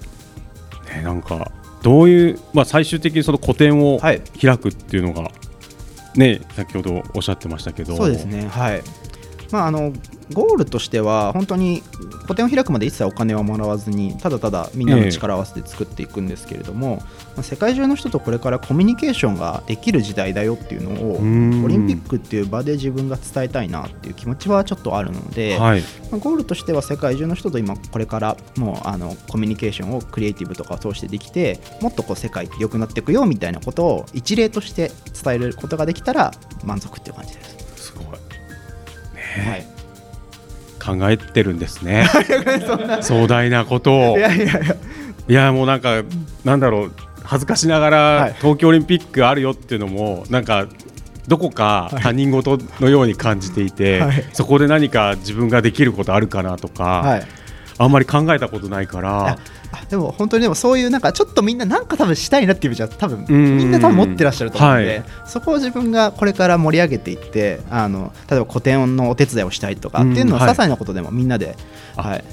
[1.04, 1.50] なんか
[1.82, 4.22] どういう、まあ、最終的にその個展をはい。
[4.40, 5.32] 開くっていうのが、
[6.16, 7.98] ね先ほどおっしゃってましたけど。
[7.98, 8.48] そうですね。
[8.48, 8.84] はい。
[9.52, 9.92] まああの
[10.32, 11.84] ゴールとしては本当に
[12.28, 16.98] 個展を開くまで一切お金はもらわずにただただみんなの力を合わせて作っていくんですけれども、
[17.36, 21.64] まあ世界中の人とこれからコミュニケーションができる時代だよっていうのをうん。
[21.64, 25.82] オリンピックっていう場で自分が伝えたいなっていう気持ちはちょっとあるので、はい。
[26.12, 34.92] まあゴールとしては世界中の人と今これからもうあのコミュニケーションをクリエイティブとかを通してできてもっとこう世界って良くなっていくよみたいなことを一例として
[35.24, 36.32] 伝えることができたら
[36.64, 37.92] 満足っていう感じです。
[37.92, 38.06] すごい。
[38.08, 39.71] はい
[40.82, 42.08] 考えてるんですね。
[43.02, 44.18] 壮大なことを。
[44.18, 44.76] いやいやいや。
[45.30, 46.02] いやもうなんか
[46.44, 46.92] なんだろう。
[47.24, 48.36] 恥ずかしながら、はい。
[48.40, 50.66] 東京オリンピックあるよっていうのもなんか
[51.28, 54.26] どこか他人事のように感じていて、はい。
[54.34, 57.24] そこで何か自分ができることあるかなとか、はい
[57.82, 59.38] あんまり考えたことないから。
[59.74, 63.26] あでも本当にでもそういうなんかちょっとみんななんか多分したいなっていうじゃ多分。
[63.28, 63.58] うん。
[63.58, 65.04] みんな多分持ってらっしゃると思うので、はい。
[65.26, 70.44] そこを自分がこれから盛り上げていってあの例えば個展のお手伝いをしたいとかっていうのはい。
[70.44, 71.56] 些細なことでもみんなで、
[71.96, 72.24] あはい、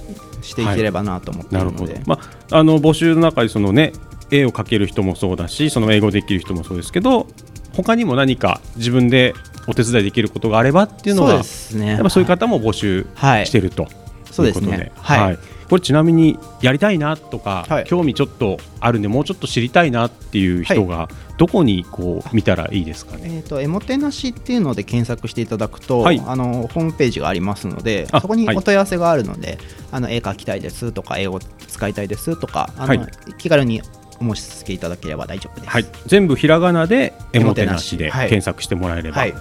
[0.42, 2.18] していければなと思ってるので、ど、ま
[2.50, 3.92] あ、あの募集の中でその、ね、
[4.30, 7.26] 絵を描ける人もそうだしその英語できる人もそうですけど
[7.74, 9.34] 他にも何か自分で
[9.68, 11.87] お手伝いできることがあればっていうのがそうですね。
[11.88, 13.46] やっぱそういう方も募集はい。
[13.46, 13.87] してると。
[13.87, 14.08] そうです
[14.42, 15.38] といねことはい。
[15.68, 17.85] これちなみにやりたいなとか、はい。
[17.85, 23.22] 興味ちょっとあるんでもうちょっと知りたいなっていう人がどこにこう見たらいいですかね？
[23.24, 26.22] えー、とエモテなしっていうので検索していただくと、はい。
[26.27, 28.57] あのホームページがありますのであそこにはい。
[28.57, 29.59] お問い合わせがあるので、
[29.92, 33.01] あの絵描きたいですとか英語使いたいですとかあの、はい。
[33.37, 33.83] 気軽に
[34.20, 35.70] お申し付けいただければ大丈夫です。
[35.70, 37.98] はい、全部ひらがなでエモテなし。
[37.98, 39.33] で検索してもらえればはい。
[39.33, 39.40] わ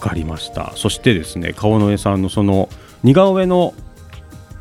[0.00, 2.68] かりました、そしてですね顔の絵さんのその
[3.02, 3.72] 似顔絵の、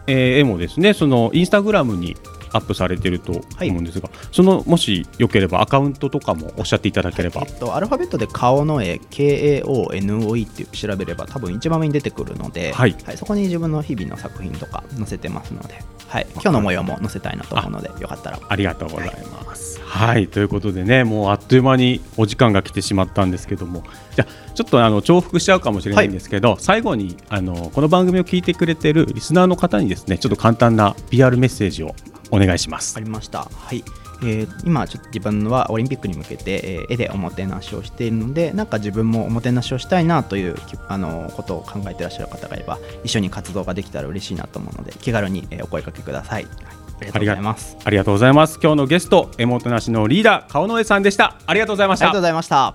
[0.08, 2.15] えー絵もですねそのインスタグラムに
[2.56, 3.44] アップされてると思
[3.80, 12.96] うんですが、そのもしよければアカウントとかもおっしゃっていただければ、えっと、アルファベットで顔の絵 KAONOE って調べれば多分一番上に出てくるので、はい。
[13.15, 15.76] そこに自分の日々の作品とか載せてますので、
[16.08, 18.39] はい、今日の模様も載せたいなと思うのでよかったら。
[18.48, 19.12] ありがとうござい
[19.46, 19.82] ます。
[19.82, 23.84] はい、ということでね、もうあっという間にお時間が来てしまったんですけども、
[24.15, 31.96] じゃあちょっとあの重複しちゃうかもしれないんですけど、最後にあのこの番組を聞いてくれてるリスナーの方にですね、ちょっと簡単な PR メッセージを
[32.36, 33.00] お願いしますあ。
[33.00, 33.39] りました。
[33.52, 33.84] はい。
[34.21, 46.43] えー今ちょっと自分はオリンピックに向けて、えー絵でおもてなしをしているのでなんか自分もおもてなしをしたいなというきあのことを考えてらっしゃる方がいれば一緒に活動ができたら嬉しいなと思うので気軽に、えーお声かけください。
[46.43, 47.78] はいありがとうございます。
[47.84, 48.58] ありがとうございます。
[48.63, 51.36] 今日のゲスト、エモテなしのリーダー、顔の絵さんでした。
[51.45, 52.24] ありがとうございましたありがとうご。
[52.24, 52.74] ざいました。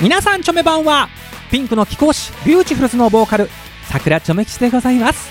[0.00, 1.08] 皆さんチョメ版は
[1.50, 3.48] ピンクの貴公子ビューティフルズのボーカル
[3.88, 5.28] 桜チョメ吉でございます。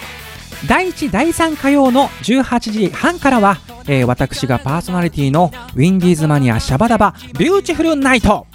[0.67, 8.45] 第1第3火曜の18時半からは、えー私がパーソナリティのウィンディーズマニアシャバダバビューティフルナイト。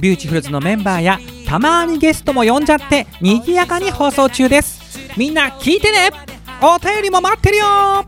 [0.00, 4.98] ビューティフルズのメンバーやたまにゲストも呼んじゃって賑やかに放送中です。
[5.18, 6.10] みんな聞いてね。
[6.62, 8.06] お便りも待ってるよ。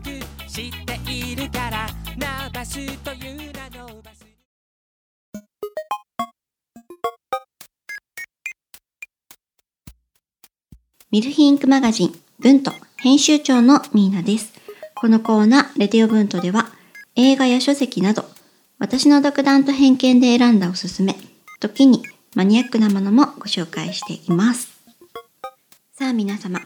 [11.15, 14.51] ミルフィンクマガジン、ブント、編集長のミーナです。
[14.95, 16.67] このコーナー、レディオブントでは、
[17.15, 18.25] 映画や書籍など、
[18.79, 21.15] 私の独断と偏見で選んだおすすめ、
[21.61, 22.03] 時に
[22.35, 24.77] マニアックなものもご紹介しています。
[25.93, 26.59] さあ皆様、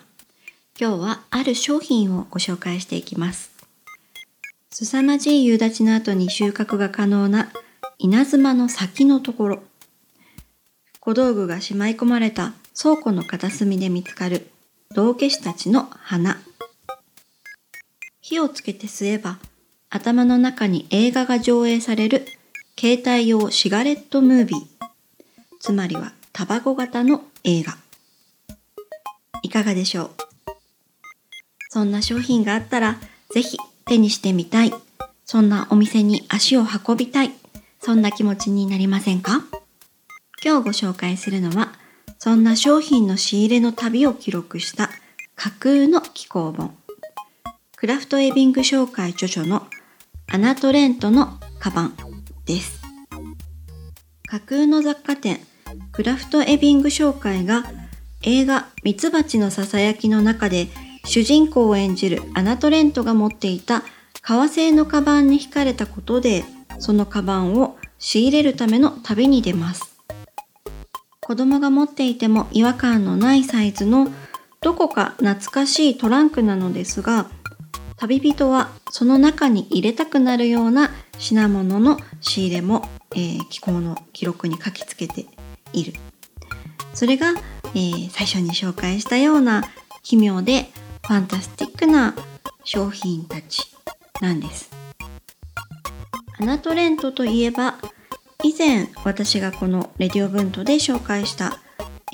[0.81, 3.51] 今日はある商品をご紹介していきます。
[4.71, 7.51] 凄まじい夕立の後に収穫が可能な
[7.99, 9.59] 稲妻の先のところ。
[11.01, 14.47] 小道具がしまい込まれた倉庫の片隅で見つかる
[14.95, 16.37] 道化師たちの花。
[18.21, 19.37] 火をつけて吸えば
[19.89, 22.25] 頭の中に映画が上映される
[22.79, 24.59] 携帯用シガレットムービー。
[25.59, 27.75] つまりはタバコ型の映画。
[29.43, 30.11] いかがでしょう？
[31.71, 32.97] そんな商品があったら
[33.33, 34.73] ぜひ手にしてみたい。
[35.25, 37.33] そんなお店に足を運びたい。
[37.81, 39.43] そんな気持ちになりませんか？
[40.41, 41.73] 今日ご紹介するのは、
[42.21, 44.89] そんな商品の仕入れの旅を記録した
[45.35, 46.75] 架空の寄稿本。
[47.77, 49.65] クラフトエビング紹介著書の
[50.27, 51.93] アナトレントのカバン
[52.45, 52.81] です。
[54.27, 55.39] 架空の雑貨店
[55.93, 57.63] クラフトエビング紹介が
[58.21, 60.67] 映画ミツバチのささやきの中で
[61.05, 63.83] 主人公を演じるアナトレントが持っていた
[64.21, 66.43] 革製のカバンに惹かれたことで
[66.79, 69.88] そのカバンを仕入れるための旅に出ます。
[71.29, 74.07] 子供が持っていても違和感のないサイズの
[74.61, 77.27] どこか懐かしいトランクなのですが
[77.97, 80.89] 旅人はその中に入れたくなるような
[81.19, 85.27] 品物の仕入れも、えー気候の記録に書きつけて
[85.71, 85.93] いる。
[86.95, 87.33] それが、
[87.75, 89.65] えー最初に紹介したような
[90.01, 90.71] 奇妙で
[91.05, 92.15] ファンタスティックな
[92.63, 93.71] 商品たち
[94.19, 94.71] なんです。
[96.39, 97.77] アナトレントといえば
[98.41, 101.59] 以前私がこのレディオブントで紹介した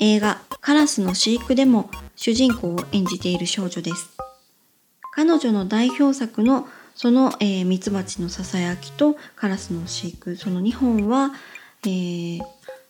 [0.00, 4.10] 映画「カラスの飼育」でも主人公を演じている少女です。
[5.12, 11.32] 彼女の代表作のその、えーミツバチのささやきとカラスの飼育その2本は、
[11.84, 12.40] えー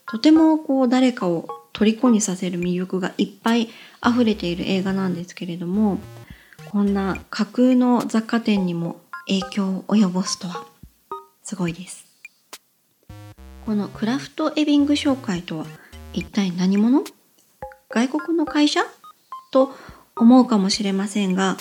[0.09, 3.69] とてもこう誰かを虜にさせる魅力がいっぱい
[4.03, 5.99] 溢れている映画なんですけれども
[6.71, 10.65] こんな架空の雑貨店にも影響を及ぼすとは。
[11.43, 12.06] すごいです。
[13.67, 15.65] このクラフトエビング紹介とは
[16.13, 17.03] 一体何者？
[17.89, 18.79] 外国の会社？
[19.51, 19.75] と
[20.15, 21.57] 思うかもしれませんが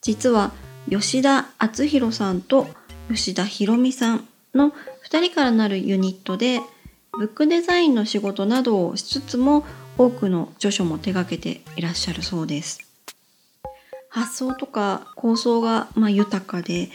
[0.00, 0.52] 実は
[0.88, 2.68] 吉田敦弘さんと
[3.10, 4.70] 吉田博美さんの
[5.10, 6.60] 2人からなるユニットで
[7.18, 9.66] ブックデザインの仕事などをしつつも
[9.96, 12.78] 多くの著書も手掛けていらっしゃるそうです。
[14.10, 16.90] 発想とか構想がま豊かで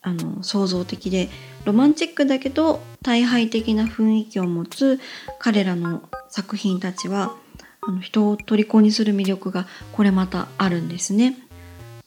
[0.00, 1.28] あの創造的で
[1.66, 5.00] ロマンチックだけど大敗的な雰囲気を持つ
[5.40, 7.34] 彼らの作品たちは
[7.80, 11.36] あの人を虜にする魅力がこれまたあるんですね。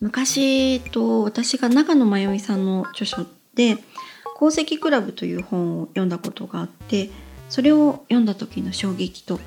[0.00, 3.76] 昔と私が長野真由美さんの著書で
[4.36, 7.10] 「鉱石クラブ」という本を読んだことがあって
[7.50, 9.40] それを読んだ時の衝撃と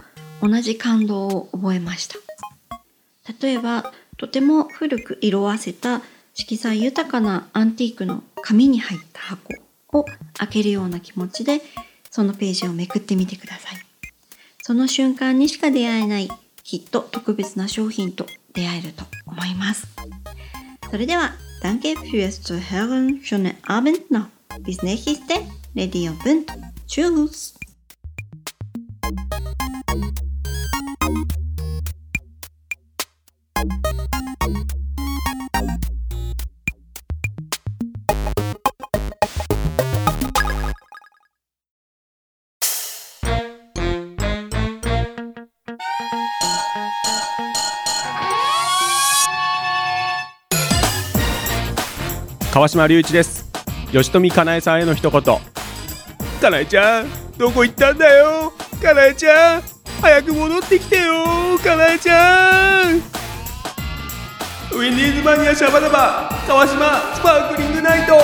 [0.43, 2.17] 同じ感動を覚えました。
[3.41, 6.03] 例えばとても古く色あせた
[6.35, 9.62] 色彩豊かなアンティークの紙に入った箱
[9.93, 11.61] を開けるような気持ちで
[12.09, 13.77] そのページをめくってみてください。
[14.61, 16.29] その瞬間にしか出会えない
[16.63, 19.87] きっと特別な商品と出会えると思います。
[20.89, 23.21] それでは、Danke fürs Zuhören.
[23.23, 24.27] Schönen Abend noch.
[24.65, 25.35] Bis nächste
[25.75, 26.45] Radio Bund.
[26.87, 27.53] Tschüss.
[52.53, 53.49] 川島隆一です。
[53.91, 55.21] 吉富かなえさんへの一言。
[56.39, 58.53] かなえちゃんどこ行ったんだよ？
[58.79, 59.63] かなえちゃん
[59.99, 61.57] 早く戻ってきてよ。
[61.57, 62.97] かなえちゃん。
[64.71, 68.19] ウィンディーズマニアシャバダバ川島スパークリングナイト。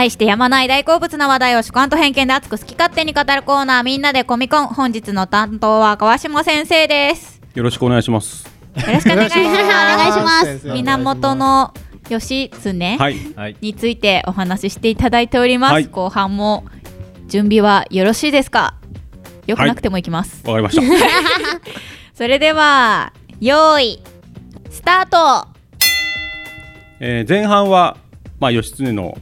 [0.00, 7.40] 愛してやまない大好物な話題を主観と偏見で熱く好き勝手に語るコーナーみんなでコミコン本日の担当は川島先生です。
[7.54, 8.46] よろしくお願いします。
[8.76, 9.48] よろしくお願いします。
[9.50, 10.68] お願いします。
[10.68, 11.74] 源の
[12.08, 13.16] 義経はい。
[13.36, 13.56] はい。
[13.60, 15.84] についてお話ししていただいております、はい。
[15.84, 16.64] 後半も
[17.28, 18.76] 準備はよろしいですか？
[19.46, 20.82] よくなくてもいきます、わかりました。
[22.14, 24.02] それでは用意
[24.70, 25.48] スタート。
[27.00, 27.98] えー前半は
[28.38, 29.18] まあ義経の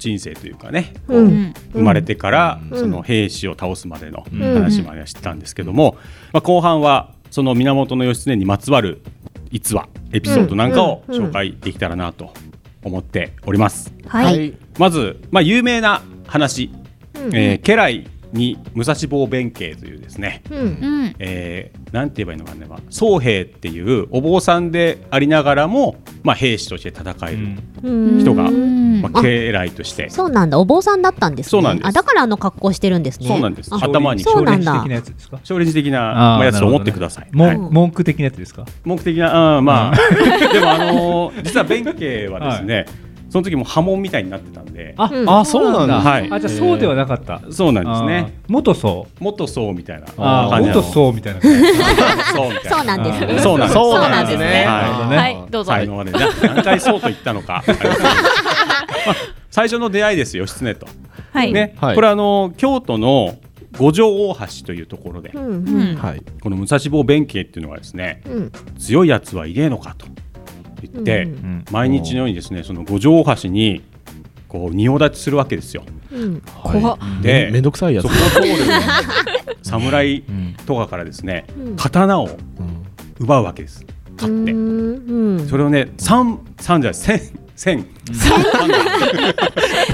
[0.00, 1.54] 人生というかね、ううんん。
[1.72, 2.78] 生まれてからうん。
[2.80, 4.54] その兵士を倒すまでのうん。
[4.54, 5.96] 話までは知ったんですけども、
[6.32, 9.02] まあ、後半はその源義経にまつわる
[9.52, 12.32] 逸話エピソードなんかを紹介できたらなと
[12.82, 13.92] 思っております。
[14.06, 14.54] はい、い。
[14.78, 16.70] まず、まあ、有名な話、
[17.14, 17.36] うん。
[17.36, 20.58] えー家来に武蔵坊弁慶というですね、うん。
[20.58, 21.14] うん。
[21.18, 27.38] えーなんて言えばいいのかな、まあ宗兵っていうお坊さんでありながらも、まあ、兵士として戦える、
[27.82, 28.20] うん。
[28.20, 29.02] 人がうん。
[29.02, 30.08] まあ、家来として。
[30.10, 30.58] そうなんだ。
[30.58, 31.50] お坊さんだったんですね。
[31.50, 31.88] そうなんです。
[31.88, 33.26] あだからあの格好してるんですね。
[33.26, 33.74] そうなんです。
[33.74, 33.78] あ。
[33.78, 34.22] 頭に。
[34.22, 34.80] そうなんだ。
[34.82, 35.38] 的なやつですか？
[35.38, 37.36] 勝利的なやつと思ってください。
[37.36, 37.56] はい。
[37.56, 38.64] も文句的なやつですか？
[38.84, 39.96] 目的な、うん、まあ、
[40.52, 42.86] でもあのー実は弁慶はですね、
[43.30, 45.30] その時も波紋みたいになってたんで、あうん。
[45.30, 46.00] あ、そうなんだ。
[46.00, 46.28] はい。
[46.30, 47.40] あじゃあそうではなかった。
[47.50, 48.40] そうなんですね。
[48.48, 49.24] 元そう。
[49.24, 50.06] 元そうみたいな。
[50.06, 50.82] 感じなの。
[50.82, 51.40] 元そうみたいな。
[52.34, 52.70] そうみたいな。
[52.70, 53.38] そうなんですね。
[53.38, 53.74] そうなんです。
[53.74, 54.64] そうなんですね。
[54.66, 55.16] はい。
[55.16, 55.44] はい。
[55.48, 55.70] どうぞ。
[55.70, 57.62] 才能がね、な何回そうと言ったのか。
[59.50, 60.86] 最初の出会いですよ、義経と。
[61.32, 61.94] はい、ね、はい。
[61.94, 63.38] これあの京都の
[63.78, 65.44] 五条大橋というところで、うん。
[65.68, 65.96] うん。
[65.96, 66.22] はい。
[66.42, 68.52] この武蔵坊弁慶っていうのがですね、うん。
[68.78, 70.06] 強いやつはいねえのかと
[70.86, 71.30] 言って、うん。
[71.30, 71.64] うん。
[71.70, 73.82] 毎日のようにですねその五条大橋に
[74.48, 75.84] こう仁王立ちするわけですよ。
[76.12, 76.42] うん。
[76.62, 76.98] 怖っ。
[77.22, 78.04] でめめんどくさいやつ。
[78.04, 78.56] そこが通る
[79.62, 80.24] 侍
[80.66, 81.76] とかからですね、うん。
[81.76, 82.28] 刀を
[83.18, 83.84] 奪うわけです。
[84.16, 84.52] 勝って。
[84.52, 85.46] うん。
[85.48, 87.20] それをね、三三じゃない千
[87.54, 87.86] 千。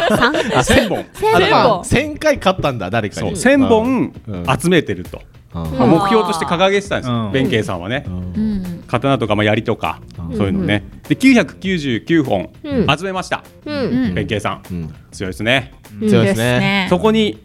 [0.09, 1.05] 三千本。
[1.15, 3.31] 千だから本1000回勝ったんだ誰かに。
[3.31, 3.37] そう。
[3.37, 4.47] 千本うん。
[4.59, 5.21] 集めてると、
[5.55, 7.33] 目標として掲げてたんですよ、うん。
[7.33, 8.05] 弁慶さんはね。
[8.07, 8.85] うん。
[8.87, 10.37] 刀とかまあ槍とか、うん。
[10.37, 10.85] そういうのね。
[11.09, 12.99] で999本うん。
[12.99, 13.45] 集めました。
[13.65, 14.15] うん。
[14.15, 14.95] 弁慶さん、うん。
[15.13, 15.75] 強いですね。
[16.01, 16.09] うん。
[16.09, 16.87] 強いですね。
[16.91, 17.43] そこに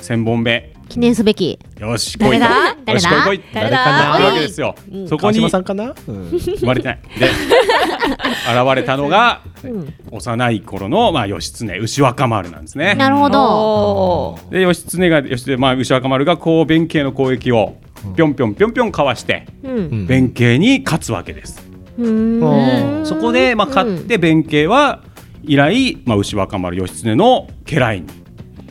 [0.00, 1.58] 千本目記念すべき。
[1.78, 2.24] よし来い。
[2.24, 2.92] と誰だ？
[2.92, 3.40] よし来い来い。
[3.52, 4.14] 誰だ？
[4.14, 4.74] ってわけですよ。
[5.06, 5.94] そこ川に島さんかな？
[6.06, 6.30] うん。
[6.38, 7.00] 生まれてない。
[7.18, 9.94] で現れたのがうん。
[10.10, 12.94] 幼い頃のまあ義経牛若丸なんですね。
[12.94, 14.38] なるほど。
[14.50, 17.76] で義経が義経まあ牛若丸がこう弁慶の攻撃を
[18.16, 21.62] ぴょんぴょんぴょんぴょんかわして弁慶に勝つわけです。
[21.98, 23.04] うん。
[23.04, 25.02] そこでまあ勝って弁慶は
[25.42, 28.06] 以来まあ牛若丸義経の家来に。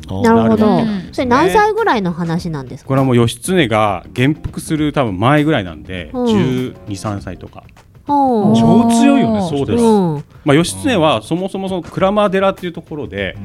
[0.08, 0.80] なるほど。
[1.12, 2.88] それ何歳ぐらいの話なんですか？
[2.88, 6.26] これはもう義経が元服する多分前ぐらいなんでうん。
[6.26, 7.64] 12、3歳とか。
[8.08, 9.84] 超強いよねそうです。
[9.84, 10.24] うん。
[10.46, 13.36] まあ義経はそもそもその鞍馬寺っていうところで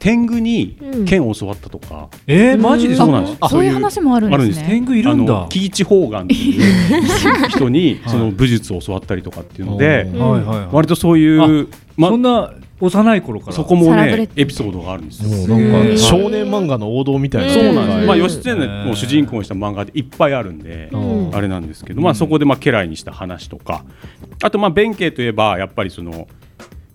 [0.00, 0.76] 天狗に
[1.06, 2.08] 剣を教わったとか。
[2.26, 3.36] えー、マジでそうなんです。
[3.40, 4.66] あそういう話もあるんですね。
[4.68, 5.46] 天狗いるんだ。
[5.50, 12.52] 喜一方眼っていう人に その武術を教わったりとかっていうので、はい割とそういうまそんな
[12.82, 13.52] 幼い頃から。
[13.52, 15.56] そこもねエピソードがあるんですよ。
[15.56, 18.06] なんか少年漫画の王道みたいなそうなんです。
[18.06, 18.22] まあうん。
[18.22, 21.30] 義経を主人公にした漫画でいっぱいあるんで、うん。
[21.32, 23.84] あれなんですけど、まあそこでまあ家来にした話とか、
[24.42, 26.26] あとまあ弁慶といえばやっぱりその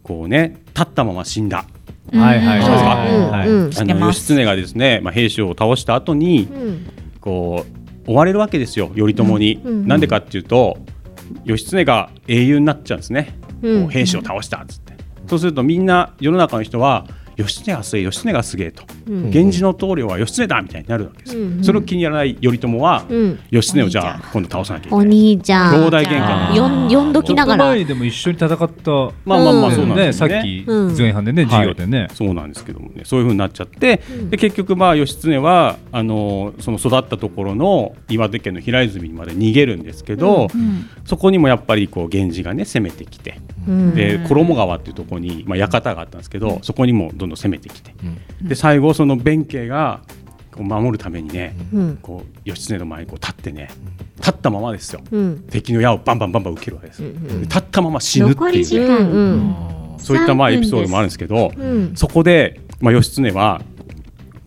[0.04, 1.66] こうね立ったまま死んだ。
[2.12, 6.86] はいはいはいうんあの義経がですね、まあ兵士を倒した後にうん。
[7.22, 7.66] こ
[8.06, 9.62] う追われるわけですよ頼朝に。
[9.64, 9.88] うん。
[9.88, 10.78] なんでかっていうと
[11.46, 13.38] 義経が英雄になっちゃうんですね。
[13.90, 14.97] 兵士を倒したっつって。
[15.28, 17.06] そうするとみんな世の中の人は
[17.38, 18.84] 義経がすげえ義経がすげえと。
[19.08, 19.30] うん。
[19.30, 21.64] 源氏の棟梁は義経だみたいになるわけですよ、うん。
[21.64, 23.40] それを気に入らない頼朝は、うん。
[23.52, 25.08] 義経をじゃあ今度倒さなきゃいけおない。
[25.08, 25.76] 兄ちゃん。
[25.76, 27.58] 兄弟喧嘩呼んどきながら。
[27.58, 28.72] ちょっと前にでも一緒に戦ったまあ
[29.26, 30.34] まあまあうんそうなんねですよね。
[30.34, 30.98] さっきうん。
[30.98, 33.04] 前半でね授業でね、そうなんですけどもね。
[33.06, 34.30] そういう風になっちゃって、うん。
[34.30, 40.90] で結局まあ義経はあのその育ったところの岩手県の平泉にまで逃げるんですけど、うん。
[41.06, 43.96] そこにもやっぱりこう源氏がね攻めてきて、うん。
[43.96, 47.94] で衣川っていうところに、まあ、館があったんですけど、そこにもどんどん攻めてきて、
[48.42, 48.48] うん。
[48.48, 50.02] で最後その弁慶が
[50.52, 51.98] こう守るためにね、うん。
[52.02, 53.70] こう義経の前にこう立ってね
[54.18, 55.02] 立ったままですよ。
[55.12, 55.46] うん。
[55.50, 58.98] 敵の矢をバンバンバンバン受けるわけです、うんで立ったまま死ぬっていう、ね、間。
[58.98, 59.98] うん。
[60.00, 61.96] そういったまあ3分エピソードもあるんですけど、うん。
[61.96, 63.62] そこで、まあ、義経は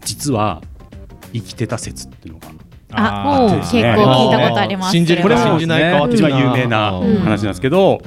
[0.05, 0.63] 実は
[1.33, 2.49] 生きてた説っていうのが
[2.93, 4.93] あー結構聞いたことあります。
[4.93, 7.17] 信じるこれもか信じないかは一番有名なうん。
[7.19, 8.03] 話なんですけど、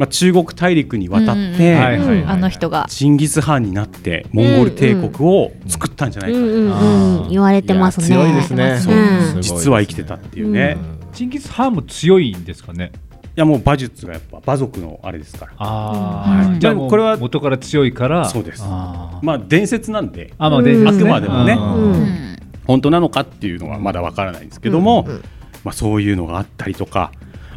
[0.00, 2.86] まあ、中国大陸に渡っうんて、はいはいはいあの人が。
[2.88, 8.06] チンギス・ハンになってモンゴル帝国を作ったんじゃないか、うんうんうん言われてますね。
[8.06, 8.78] 強いですね。
[8.78, 10.78] そううん実は生きてたっていうね、
[11.12, 12.92] いチンギス・ハンも強いんですかね？
[13.36, 15.52] やもう馬術がやっぱ馬族のあれですから。
[15.58, 16.60] あうん。
[16.60, 18.24] じゃあこれは元から強いから。
[18.24, 18.62] そうです。
[18.62, 20.32] まあ伝説なんで。
[20.38, 21.10] あまあ伝説ね。
[21.10, 22.38] あくまでもね。
[22.66, 25.22] 本当なのかっていうのはまだわからないんですけども、うんうん。
[25.62, 27.12] まあ、そういうのがあったりとか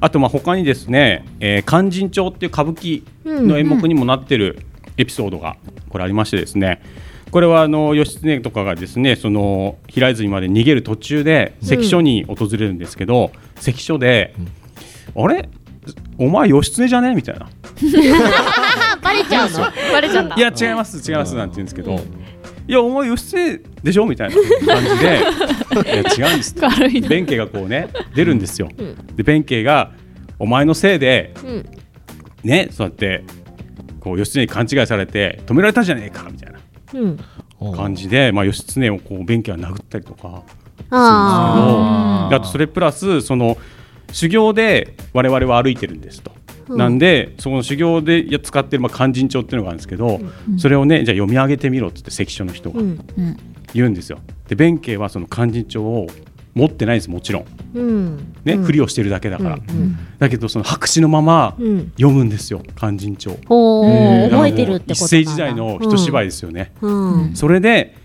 [0.05, 4.65] あとまあ他にですね「えー勧進帳」っていう歌舞伎の演目にもなってる
[4.97, 5.55] エピソードが
[5.87, 6.81] これありましてですね
[7.31, 14.35] これはあの義経とかがですねその平泉まで逃げる途中で関所に訪れるんですけど、関所で
[15.15, 15.47] 「あれ？
[16.17, 17.45] お前義経じゃね?」みたいな。
[17.45, 17.49] あ
[19.01, 19.59] バレちゃうの？
[19.93, 20.35] バレちゃった。
[20.35, 21.99] いや違います違いますなんて言うんですけど、
[22.67, 24.05] いやお前義経でしょ？
[24.05, 25.91] みたいな感じで。
[25.93, 26.61] いや違うんですって。
[26.61, 27.09] 軽いな。
[27.09, 28.69] 弁慶がこうね出るんですよ、
[29.15, 29.91] で弁慶が
[30.39, 31.65] お前のせいでうん。
[32.43, 33.23] ねそうやって
[33.99, 36.59] こう義経に勘違いされて止められたじゃねえかみたいな。
[36.93, 37.07] う
[37.71, 37.75] ん。
[37.75, 40.43] 感じで、まあ、義経をこう弁慶は殴ったりとか。
[40.95, 43.57] あであとそれプラスその
[44.11, 46.31] 修行で我々は歩いてるんですと。
[46.67, 46.77] うん。
[46.77, 50.19] なんでその修行でや使ってるまあ勧進帳っていうのがあるんですけど、
[50.57, 52.81] それをねじゃあ読み上げてみろっつって関所の人が
[53.73, 54.19] 言うんですよ。
[54.47, 56.07] で弁慶はその勧進帳を
[56.53, 57.45] 持ってないんですもちろん。
[57.73, 58.17] うん。
[58.43, 58.63] ね、うん。
[58.63, 63.31] ふりをしてるだけだから、うんだけどその白紙のままうん読むんですよ勧進帳。
[63.31, 66.71] 覚えてるって一世時代の一芝居ですよね。
[66.81, 67.35] うん。
[67.35, 67.95] それで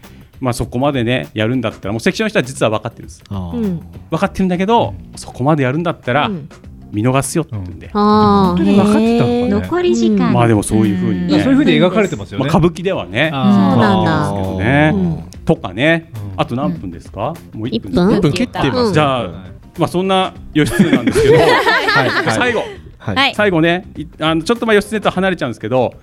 [0.41, 3.23] まあそこまでねやるんだったらもう関所の人は実は分かってるんです。
[3.29, 6.49] 分かってるんだけどそこまでやるんだったらうん
[6.93, 9.49] 見逃すよって言うんで、ああ本当に分かってたのかね。
[9.49, 10.33] 残り時間。
[10.33, 14.19] まあでもそういう風にね、そういうふうに描かれてますよね、まあ、歌舞伎ではねそうなんだ。
[14.21, 15.45] ですけどね、うん。
[15.45, 16.11] とかね。
[16.15, 16.41] うん。
[16.41, 17.91] あと何分ですか、もう1分。
[17.91, 19.29] 一分？1分切ってます、うんじゃあ、
[19.79, 21.35] まあそんな義経なんですけど。
[21.37, 22.09] はい。
[22.09, 22.35] はい。
[22.35, 22.61] 最後。
[22.99, 23.17] はい。
[23.17, 23.35] はい。
[23.35, 23.85] 最後ね。
[23.97, 25.95] いあのちょっとまあ義経と離れちゃうんですけど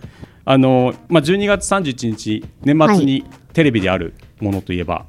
[0.45, 5.05] あのまあ12月31日年末にテレビであるものといえば、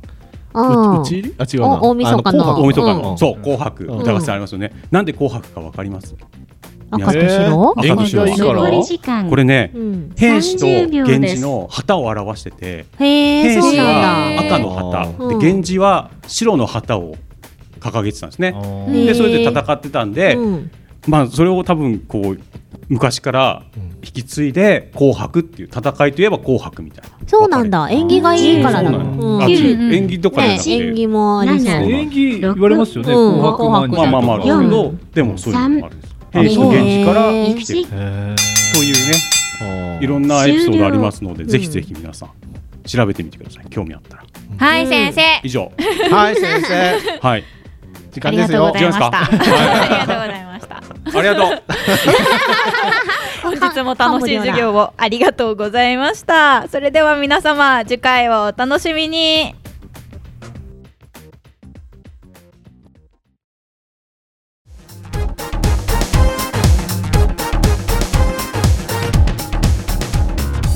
[0.56, 1.82] あ違うな。
[1.82, 2.60] お大晦日の。
[2.60, 3.18] 大晦日の、うん。
[3.18, 3.84] そう紅白。
[3.84, 6.14] 歌合戦ありますよね、なんで紅白かわかります？
[6.90, 7.20] 赤と白？
[7.20, 8.52] えー縁起がいいから。
[8.54, 9.28] 残り時間。
[9.28, 10.12] これね、うん。
[10.16, 11.18] 兵士と30秒です。
[11.18, 15.28] 源氏の旗を表しててへえそう兵士は赤の旗。
[15.28, 17.16] で源氏は白の旗を
[17.80, 18.54] 掲げてたんですね。
[18.56, 19.06] ー。
[19.06, 20.70] でそれで戦ってたんで、うん
[21.06, 22.40] まあそれを多分こう
[22.88, 23.64] 昔から
[24.02, 27.16] 引き継いで紅白っていう戦いといえば紅白みたいな。
[27.26, 27.88] そうなんだ。
[27.90, 31.58] 縁起がいいからなののあうんね演技とかじゃなくて、縁起もありそう。
[31.60, 31.72] そう。
[31.90, 33.32] 演技言われますよね、うん。
[33.34, 36.16] 紅白まあまあまあけど、でもそういうのもあるんです。
[36.32, 38.34] 兵士と源氏から生きてるへ
[38.74, 42.30] というねいろんなエピソードありますので、ぜひぜひ皆さん
[42.84, 43.66] 調べてみてください。
[43.70, 44.24] 興味あったら。
[44.58, 45.22] はい先生。
[45.42, 45.72] 以上。
[46.10, 47.18] はい先生。
[47.20, 47.44] はい。
[48.20, 49.06] 時ありがとうございました。
[49.06, 50.76] ありがとうございました。
[50.76, 51.62] ありがとう。
[53.42, 56.66] 本日も楽しい授業をありがとうございました。
[56.68, 59.54] それでは皆様次回をお楽しみに。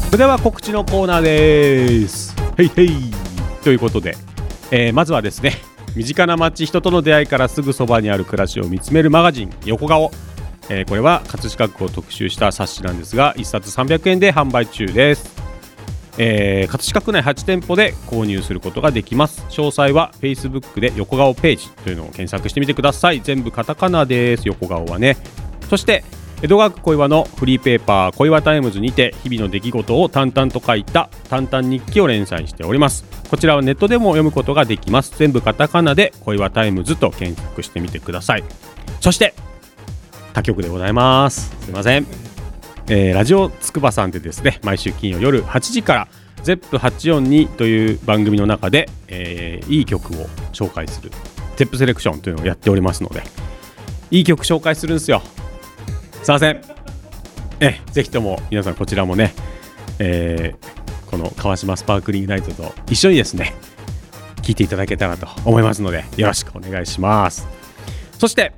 [0.07, 2.35] それでは告知のコーナーです。
[2.59, 2.91] へいへい
[3.63, 4.17] ということで、
[4.73, 10.11] えーまずはですね身近な街人との出会いからすぐそばにある暮らしを見つめるマガジン横顔、
[10.69, 15.35] えーこれは葛飾区を特集した冊子なんですが1冊300円で販売中です、
[16.17, 19.43] えー葛飾区内8店舗で購入することができます。
[19.49, 23.21] 詳細は Facebook で横顔ページというのを検索してみてください。
[23.21, 24.47] 全部カタカナです。
[24.47, 25.17] 横顔はね。
[25.69, 26.05] そして
[26.43, 33.05] 江戸川区小岩のフリーペーパー小岩タイムズにて日々の出来事を淡々と書いた淡々日記を連載しております。
[33.29, 35.13] こちらはネットでも読むことができます。
[35.19, 38.45] 全部カタカナで小岩タイムズと検索してみてください。
[39.01, 39.35] そして
[40.33, 41.55] 他局でございます。
[41.61, 42.07] すいません、
[42.89, 46.09] えーラジオつくばさんでですね毎週金曜夜8時から
[46.45, 51.11] ZEP842 という番組の中で、えーいい曲を紹介する
[51.57, 53.23] ZEP セレクションというのをやっておりますので
[54.11, 55.21] いい曲紹介するんですよ。
[56.23, 56.61] すいません。
[57.61, 59.35] えぜひとも皆さんこちらもね、
[59.99, 63.53] えーこの川島スパークリングナイトと一緒にですね
[64.43, 67.49] 聞いていただけたらと思いますのでよろしくお願いします。
[68.19, 68.53] そして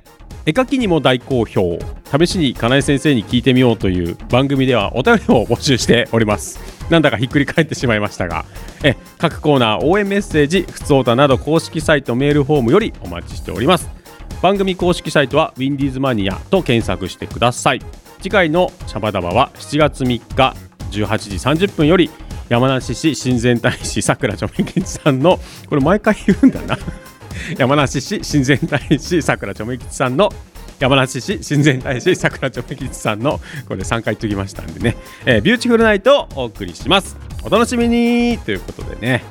[0.45, 1.79] 絵描きにも大好評。
[2.15, 6.59] 試しに金井先生に聞いてみようという番組ではお便りを募集しております。
[6.91, 8.45] なんだかひっくり返ってしまいましたが
[8.83, 14.02] え各コーナー応援メッセージふつおたなど公式サイトメールフォームよりお待ちしております。
[14.43, 17.81] 番組公式サイトはウィンディーズマニアと検索してください。
[18.17, 20.53] 次回のシャバダバは7月3日
[20.91, 21.17] 18
[21.55, 22.09] 時30分より
[22.49, 25.39] 山梨市親善大使さくらちょめきちさんの
[25.69, 26.77] これ毎回言うんだな。
[27.57, 30.29] 山梨市親善大使さくらちょめきちさんの
[30.77, 33.39] 山梨市親善大使さくらちょめきちさんの
[33.69, 37.15] これ3回言っときましたんでね、えービューティフルナイトをお送りします。
[37.43, 38.37] お楽しみに。
[38.39, 39.23] ということでね。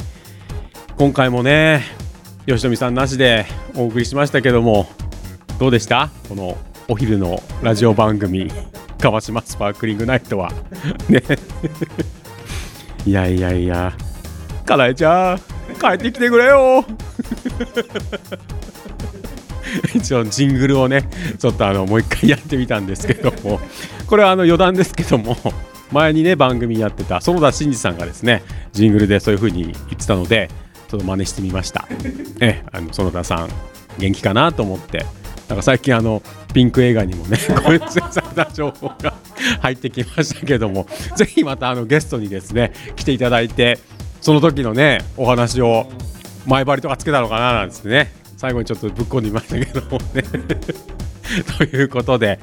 [0.96, 1.84] 今回もね
[2.46, 3.44] 吉富さんなしで
[3.76, 4.88] お送りしましたけども
[5.59, 6.11] どうでした？
[6.28, 6.57] この
[6.88, 8.50] お昼のラジオ番組
[8.98, 10.50] 川島スパークリングナイトは。
[11.09, 11.22] ね。
[13.07, 13.92] いやいやいや
[14.64, 15.38] かなえちゃん
[15.80, 16.84] 帰ってきてくれよ。
[19.94, 23.61] 一応ジングルをねちょっとあのもう一回やってみたんですけども。
[24.07, 25.36] これはあの余談ですけども
[25.90, 28.42] 前にね番組やってた園田真二さんがですね
[28.72, 30.50] ジングルでそういう風に言ってたので
[30.88, 31.88] ちょっと真似してみました。
[32.40, 33.48] えあの園田さん
[33.98, 35.07] 元気かなと思って
[35.53, 36.22] なんか最近あの
[36.55, 37.80] ピンク映画にもねご出演
[38.11, 39.12] された情報が
[39.61, 43.78] 入ってきましたけども ぜひまたあのゲストにですね来ていただいて
[44.22, 45.90] その時のねお話を
[46.46, 50.22] 前張りとかつけたのかななんつってね最後にちょっとぶっ込んでみましたけどもね。
[51.59, 52.40] ということで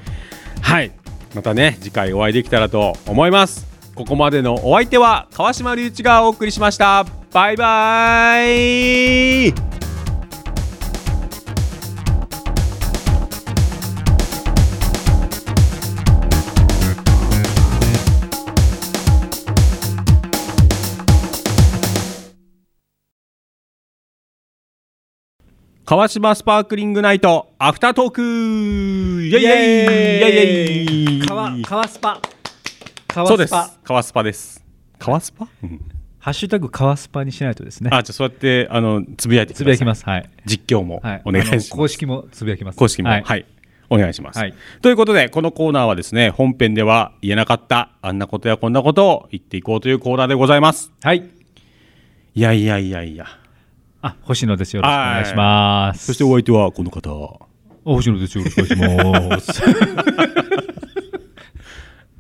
[0.62, 0.91] はい。
[1.34, 3.68] またね次回お会いできたらと思います。
[3.95, 7.07] ここまでのお相手は川島隆一がお送りしました。
[7.34, 9.89] バイバイ。
[25.90, 28.22] 川島スパークリングナイトアフタートーク。
[29.24, 32.22] イエイイエイイエイ川川スパ。
[33.12, 33.52] そうです。
[33.52, 34.64] 川スパ川スパです。
[35.00, 35.82] 川スパ、うん。
[36.20, 37.90] ハッシュタグ川スパにしないとですね。
[37.92, 39.64] あじゃあそうやってあのつぶやいてください。
[39.64, 40.06] つぶやきます。
[40.06, 40.30] はい。
[40.46, 41.22] 実況もはい。
[41.26, 42.78] お願いします、あの公式もつぶやきます。
[42.78, 43.10] 公式も。
[43.10, 43.46] は、はいい。
[43.90, 44.54] お願いします、はい。
[44.84, 50.92] ということでこのコーナーはですね本編では言えなかったあんなことやこんなことを言っていこうというコーナーでございます。
[51.02, 51.28] はい。
[52.36, 53.26] いやいやいやいや
[54.02, 54.76] あ星野です。
[54.76, 56.06] よろしくお願いします。
[56.06, 57.10] そしてお相手はこの方。
[57.86, 58.38] お星野です。
[58.38, 59.62] よろしくお願いします。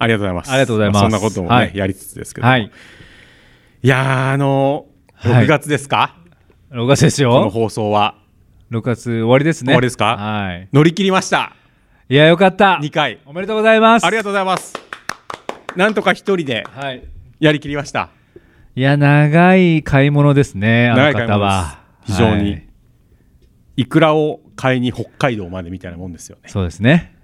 [0.01, 0.51] ありがとうございます。
[0.51, 1.01] ありがとうございます。
[1.03, 1.71] そんなこともね、はい。
[1.75, 2.71] やりつつですけども、はい。
[3.81, 5.45] いやーあのはい。
[5.45, 6.15] 6月ですか、
[6.71, 8.15] 6月ですこのよ放送は。
[8.71, 9.69] 6月終わりですね。
[9.71, 10.15] 終わりですか？
[10.17, 10.67] はい。
[10.73, 11.53] 乗り切りました。
[12.09, 12.79] いやよかった。
[12.81, 13.19] 2回。
[13.25, 14.05] おめでとうございます。
[14.05, 14.73] ありがとうございます。
[15.75, 17.03] なんとか一人ではい。
[17.39, 18.01] やりきりました。
[18.01, 18.18] い
[18.75, 21.79] や長い買い物ですねあの方は。
[22.05, 22.67] 非常に、はい。
[23.77, 26.49] いくらを買いに北海道までみたいなもんですよね。
[26.49, 27.15] そうですね。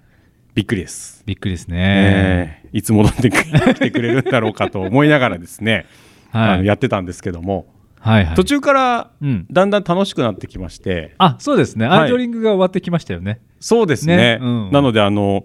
[0.54, 1.22] びっくりです。
[1.26, 2.60] びっくりですね。
[2.64, 2.68] え。
[2.72, 5.86] ーいつ戻ってきてくれるんだろうかと思いながらですね、
[6.30, 6.48] はい。
[6.50, 7.66] あのやってたんですけども、
[8.00, 8.34] はいはい。
[8.36, 9.46] 途中からうん。
[9.50, 11.86] だんだん楽しくなってきまして、あそうですね。
[11.86, 11.98] はい。
[12.00, 13.40] アイドリングが終わってきましたよね。
[13.60, 14.16] そうですね。
[14.16, 14.38] ね。
[14.40, 14.72] うん。
[14.72, 15.44] なのであの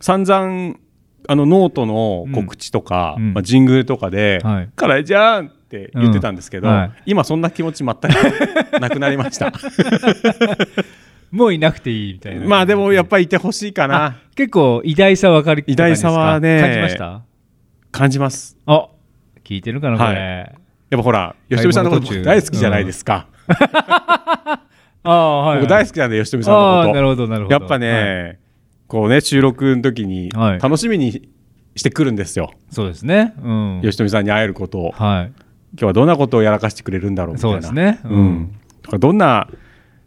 [0.00, 0.76] 散々
[1.26, 3.34] あのノートの告知とか、うん。
[3.34, 6.92] まあ、ジングルとかではい「カラーじゃん!」って言ってたんですけど、うんはい。
[7.06, 9.52] 今そんな気持ち全くなくなりました。
[11.30, 12.46] もういなくていいみたいな。
[12.46, 14.04] まあでもやっぱりいてほしいかな。
[14.06, 17.22] あ結構偉大さ分かる偉大さはね感じました？
[17.92, 18.56] 感じます。
[18.66, 18.88] あ
[19.44, 20.16] 聞いてるかなこれ、はい。
[20.16, 24.60] やっぱほら吉富さんのこと僕大好きじゃないですか、 あ
[25.04, 26.94] あはい、はい、僕大好きなんで吉富さんのこと。
[26.94, 27.54] なるほどなるほど。
[27.54, 28.38] やっぱね、
[28.88, 30.60] こうね収録の時にはい。
[30.60, 31.28] 楽しみに
[31.76, 33.34] してくるんですよ、そうですね。
[33.40, 33.80] うん。
[33.82, 34.90] 吉富さんに会えることを。
[34.92, 35.32] はい。
[35.74, 37.56] 今日はどんなことをやらかしてくれるんだろうみたいな。
[37.56, 38.00] そうですね。
[38.04, 38.24] ううん。
[38.26, 39.48] ん、とかどんな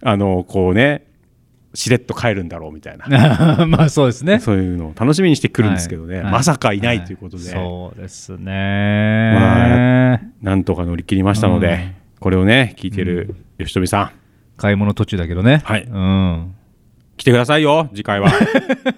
[0.04, 1.06] あのこうね
[1.74, 3.66] しれっと帰るんだろうみたいな。
[3.70, 4.40] まあそうですね。
[4.40, 6.24] そういうのを楽しみにしてくるんですけどね、はい。
[6.24, 11.92] はいまさかいないということで、そうですね、まなんとか乗り切りましたので、うん。
[12.20, 14.10] これをね聞いてる吉富さん、
[14.58, 15.62] 買い物途中だけどね。
[15.64, 15.84] はい。
[15.84, 16.56] うん
[17.22, 18.32] 来てくださいよ次回は。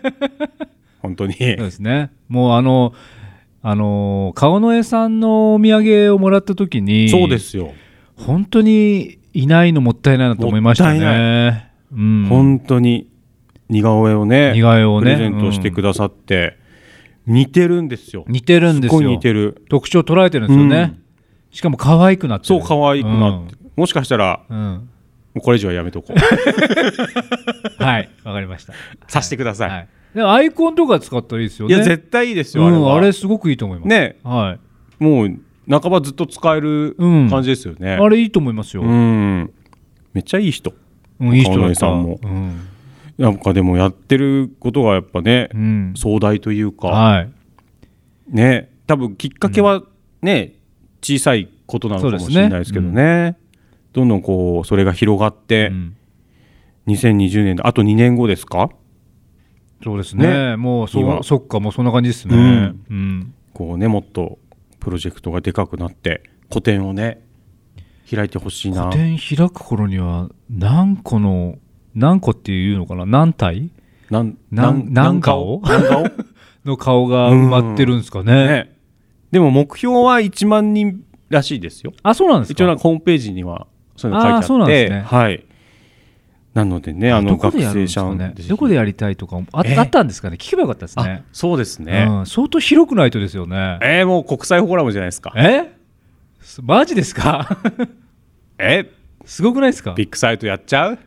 [1.04, 1.34] 本当に。
[1.34, 2.10] そうですね。
[2.30, 2.94] もうあの
[3.62, 7.74] あの顔の絵さんのお土産をもらった時にそうですよ。
[8.16, 11.70] 本当にいないのもったいないなと思いましたね。
[11.92, 13.10] うん、本当に
[13.68, 16.56] 似顔絵をね似顔絵をねプレゼントしてくださって、
[17.28, 18.24] 似てるんですよ。
[18.30, 19.00] 似てるんですよ。
[19.02, 19.66] す似てる。
[19.68, 20.98] 特徴捉えてるんですよね。
[21.52, 22.58] しかも可愛くなってる。
[22.62, 24.90] そう可愛くなって、もしかしたらうん。
[25.36, 26.14] うんもうこれ以上はやめとこう
[27.84, 28.74] はい、わかりました。
[29.08, 29.70] さしてください、
[30.16, 30.42] はい。
[30.42, 31.76] アイコンとか使ったらいいですよね。
[31.76, 33.88] いや絶対いいですよ、うん、あれすごくいいと思います。
[33.88, 34.58] ねは
[35.00, 35.04] い。
[35.04, 38.84] もう半ばずっと使えるうん感じですよね、あれいいと思いますよ。
[38.84, 39.52] うん
[40.14, 40.74] めっちゃいい人
[41.20, 42.60] うん、いい人さんもうん。
[43.18, 45.94] なんかでもやってることがやっぱね、うん。
[45.96, 47.30] 壮大というか、はい。
[48.30, 49.82] ね多分きっかけは
[50.22, 50.54] ね、
[51.02, 53.36] 小さいことなのかもしれないですけどね
[53.94, 55.96] どんどんこうそれが広がって、うん。
[56.88, 58.70] 2020年であと2年後ですか？
[59.84, 60.28] そうですね。
[60.52, 60.56] ね。
[60.58, 62.36] もうそそっか、もうそんな感じですね。
[62.36, 62.82] うん。
[62.90, 63.34] うん。
[63.54, 64.40] こうねもっと
[64.80, 67.22] プロジェクトがでかくなって個展をね
[68.14, 68.86] 開いてほしいな。
[68.86, 71.58] 個展開く頃には何個の
[71.96, 73.06] 何個っていうのかな？
[73.06, 73.72] 何体？
[74.10, 75.62] なんなん何顔？
[75.64, 76.06] 何顔？
[76.66, 78.34] の顔が埋まってるんですかね。
[78.48, 78.78] ね。
[79.32, 81.94] でも目標は1万人らしいですよ。
[82.04, 82.54] あそうなんですか？
[82.54, 84.48] 一応なんかホームページにはそういうの書いてあって。
[84.48, 85.02] そうなんですね。
[85.02, 85.46] はい。
[86.54, 89.76] なのでねあのどこ学生さんかねどこでやりたいとかあえ？
[89.76, 90.38] あったんですかね？
[90.40, 91.24] 聞けばよかったですあね。
[91.34, 93.80] そうですね、うん、相当広くないとですよね。
[93.82, 95.34] えー、もう国際フォーラムじゃないですか。
[95.36, 95.74] え？
[96.42, 97.58] すマジですか？
[98.60, 98.88] え？
[99.26, 99.94] すごくないですか？
[99.96, 101.00] ビッグサイトやっちゃう？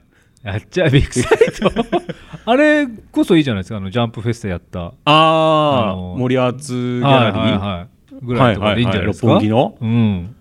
[0.42, 0.90] やっちゃう。
[0.90, 2.00] ビッグサイト？
[2.44, 3.76] あれこそいいじゃないですか？
[3.76, 4.86] あのジャンプフェスタやった。
[4.86, 8.24] ああ、の森アーツギャラリー、はいはいはい。
[8.24, 10.36] ぐらいとかでいいんじゃないですか、はいはいはい六本うん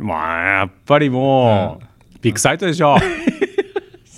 [0.00, 1.84] まあやっぱりもう、
[2.20, 2.96] ビッグサイトでしょ。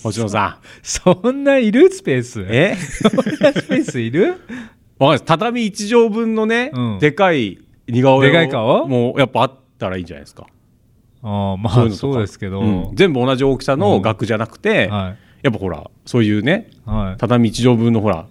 [0.03, 2.41] 星野さそんないるスペース？
[2.43, 2.77] んえ？
[2.77, 4.29] そんなスペースいる？
[4.29, 5.21] わかんない。
[5.25, 6.99] 畳1畳分のね、うん。
[6.99, 7.59] でかい
[7.89, 8.87] 似顔絵をでかい顔？
[8.87, 10.47] もうやっぱあったらいいんじゃないですか。
[11.23, 12.91] ああまあそうですけど、うん。
[12.95, 16.91] 全部同じ大きさの額じゃなくて、はやっぱほらそういうねい。
[16.91, 18.27] はい畳1畳分のほら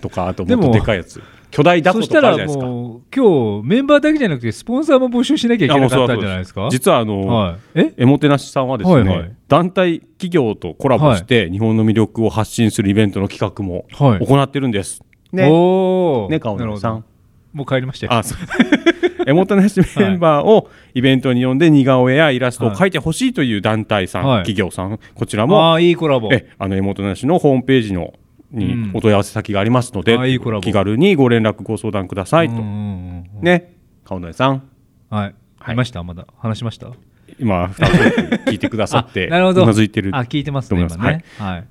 [0.00, 2.66] とかあともっとでかいやつ巨大ダコとそしたらかあるじゃないですか。
[2.66, 6.68] もう今日メンバーだけじゃなくてスポンサーも募集しなきゃいけなかったんじゃないですか？
[6.70, 7.94] 実はあの、はい、え？
[7.98, 9.32] エモテナシさんはですね、はいはい。
[9.48, 14.26] 団体企業とコラボして日本の魅力を発信するイベントの企画もはい。
[14.26, 15.02] 行ってるんです。
[15.32, 15.48] ね。
[15.50, 16.40] おおね
[16.78, 17.04] さん。
[17.52, 18.12] もう帰りましたよ。
[18.12, 18.38] あそう。
[19.26, 24.38] エモテナシメンバーをイベントに呼んで似顔絵やイラストを描いてほしいという団体さん、はい。
[24.44, 26.30] 企業さんこちらもああいいコラボ。
[26.32, 28.14] えあのエモテナシのホームページの
[28.52, 28.90] にうん。
[28.94, 30.62] お問い合わせ先がありますので、あいいコラボ。
[30.62, 33.42] 気軽にご連絡ご相談くださいと、うんうんうんうん。
[33.42, 33.74] ね。
[34.04, 34.62] 顔のさん。
[35.08, 35.34] はい。
[35.58, 35.74] はい。
[35.74, 36.02] いました？
[36.02, 36.26] まだ。
[36.38, 36.88] 話しました？
[37.38, 39.62] 今聞いてくださって あなるほど。
[39.62, 40.66] うなずいてるあ聞いてます。
[40.66, 41.24] ねと思います今ね。
[41.38, 41.64] はい。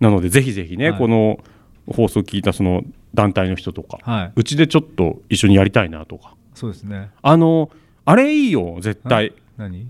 [0.00, 0.98] なのでぜひぜひね、はい。
[0.98, 1.38] この
[1.86, 2.82] 放送聞いたその
[3.14, 4.32] 団体の人とか、はい。
[4.36, 6.34] うちでちょっと一緒にやりたいなとか。
[6.54, 7.10] そうですね。
[7.22, 7.70] あの
[8.04, 9.32] あれいいよ絶対。
[9.56, 9.86] 何？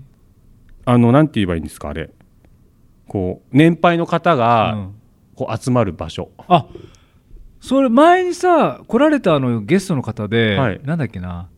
[0.85, 2.09] あのなんて言えばいいんですかあれ。
[3.07, 4.95] こう年配の方がうん
[5.45, 6.67] こう集まる場所、あ
[7.59, 10.81] それ前にさ来られたあのゲストの方で、はい。
[10.83, 11.49] なんだっけな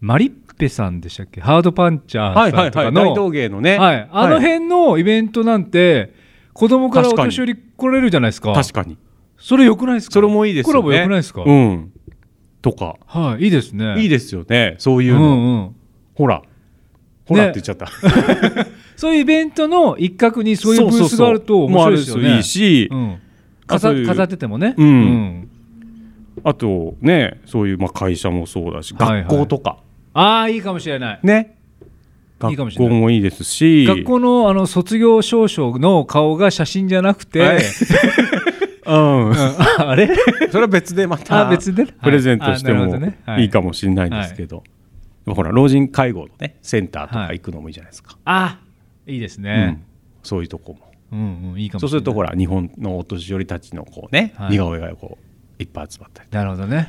[0.00, 1.40] マリッペさんでしたっけ？
[1.40, 6.14] ハードパンチャはいはいーさんとかの、はい大道芸のね、はい、あの辺のイベントなんて
[6.54, 8.52] 子供からお年寄り来られるじゃないですか。
[8.54, 8.96] 確かに。
[9.38, 10.14] それよくないですか？
[10.14, 10.82] それもいいですよね。
[10.82, 11.92] コラボよくないですか、うん。
[12.62, 12.96] とか。
[13.06, 14.00] はいいいですね。
[14.00, 14.76] いいですよね。
[14.78, 15.76] そういううの、んうん。
[16.14, 16.42] ほら。
[17.26, 17.88] ほらってね言っちゃった、
[18.94, 22.22] そういうイベントの一角にそういうブースがあると面白いですよね。
[22.22, 23.18] もうあるしいいし、うん、
[23.66, 25.50] 飾飾っててもね、うん。
[26.44, 29.22] あとねそういうまあ会社もそうだしはいはい。
[29.24, 29.78] 学校とか、
[30.14, 31.20] ああいいかもしれない。
[31.22, 31.56] ね。
[32.50, 32.94] いいかもしれない。
[32.94, 33.86] 学校もいいですし。
[33.86, 37.62] 学校のあの卒業証書の顔が写真じゃなくて、はい。
[38.86, 39.32] うん、
[39.78, 40.08] あれ？
[40.52, 41.94] それは別でまたあ別でね。
[42.02, 42.86] プレゼントしても
[43.38, 43.42] い。
[43.42, 44.62] いいかもしれないんですけど、
[45.24, 48.60] でもほら老人介護のねセンターとか行くのもいいじゃないですか、あ
[49.06, 49.44] いいですうん。
[49.44, 49.82] ね、
[50.22, 50.78] そういうとこも
[51.12, 51.88] うんうんいいかもしれない。
[51.88, 54.50] そうするとほら日本のお年寄りたちのこうね、はい。
[54.52, 56.88] 似顔絵がこういっぱい集まったりなるほどね。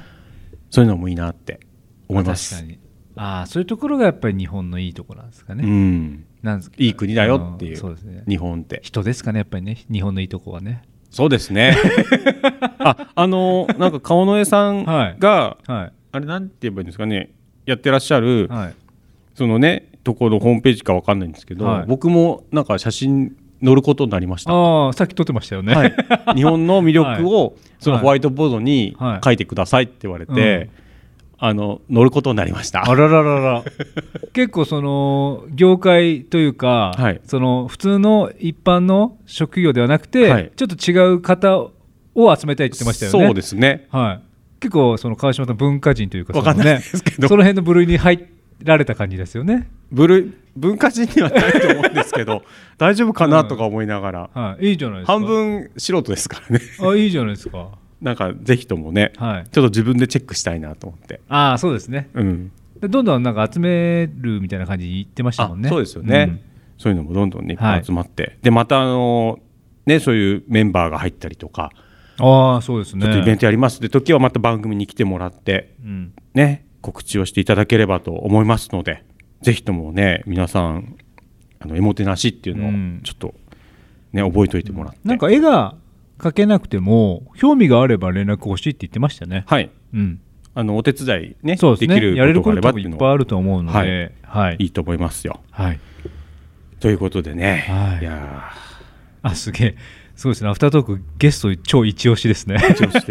[0.69, 1.59] そういうのもいいなって
[2.07, 2.55] 思います。
[2.55, 2.79] 確かに。
[3.15, 6.25] ああそういうところがやっぱり日本のいいところなんですかね、うん。
[6.43, 8.23] なんいい国だよっていう,、んそうですね。
[8.27, 8.79] 日本って。
[8.83, 9.77] 人ですかねやっぱりね。
[9.91, 10.83] 日本のいいとこはね。
[11.09, 11.75] そうですね。
[12.79, 15.91] ああのなんか顔の絵さんが、はい。
[16.11, 17.31] あれなんて言えばいいんですかね。
[17.65, 18.73] やってらっしゃる、はい。
[19.33, 21.85] そのねところホームページかわかんないんですけど、はい。
[21.87, 24.51] 僕もなんか写真載ることになりました。
[24.51, 25.95] ああさっき撮ってましたよね、はい、
[26.35, 28.03] 日本の魅力を そのはい。
[28.03, 29.19] ホワイトボードにはい。
[29.23, 30.69] 書いてくださいって言われて、
[31.39, 32.89] あの載ることになりました。
[32.89, 33.63] あらららら。
[34.33, 37.21] 結構その業界というか、はい。
[37.23, 40.51] その普通の一般の職業ではなくて、はい。
[40.55, 43.25] ちょっと違う方を集めたいって言ってましたよね。
[43.27, 43.87] そうですね。
[43.91, 44.19] はい、
[44.59, 47.27] 結構その川島さん文化人というかわかんないそのですけど。
[47.27, 48.27] その辺の部類に入
[48.63, 52.43] られた感じですよね、部類文化人にはないと思うんですけど
[52.77, 54.71] 大丈夫かなとか思いながら、はい、い。
[54.73, 55.13] いじゃないですか。
[55.13, 56.63] 半分素人ですからね。
[56.81, 57.69] あいいじゃないですか。
[58.01, 59.43] なんかぜひともね、はい。
[59.49, 62.09] ちょっと自分でチェックしたいなと思って、ああそうですね。
[62.13, 65.67] うん、でどんどんなんか集めるみたいな感じに言ってましたもんね。
[65.67, 66.39] あそうですよね、ん。
[66.77, 67.79] そういうのもどんどんねいっはい。
[67.79, 69.39] ぱい集まって、でまたあの
[69.85, 71.71] ねそういうメンバーが入ったりとか、
[72.19, 73.03] ああそうですね。
[73.03, 73.79] ちょっとイベントやります。
[73.79, 75.75] って時はまた番組に来てもらって。
[75.83, 76.13] うん。
[76.33, 79.03] ね告知をしていただければと思いますので
[79.41, 80.95] ぜひともね皆さん
[81.59, 83.01] あのエモテなしっていうのをうん。
[83.03, 83.33] ちょっと
[84.13, 85.75] ね覚えておいてもらって、なんか絵が
[86.17, 89.43] 描けなくても興味があれば連絡欲しいって言ってましたね。
[89.47, 89.69] はい。
[89.93, 90.21] うん。
[90.55, 91.95] あのお手伝いねそうですね。
[91.95, 94.15] できるやれるこがあればっていうのことともいっぱいあると思うので。
[94.21, 94.65] はい、い。
[94.67, 95.41] いと思いますよ。
[95.51, 95.79] はい。
[96.79, 98.01] ということでね、はい。
[98.01, 98.51] い、や
[99.23, 99.75] あすげえ。
[100.15, 100.49] そうですね。
[100.49, 102.57] アフタートークゲスト超一押しですね。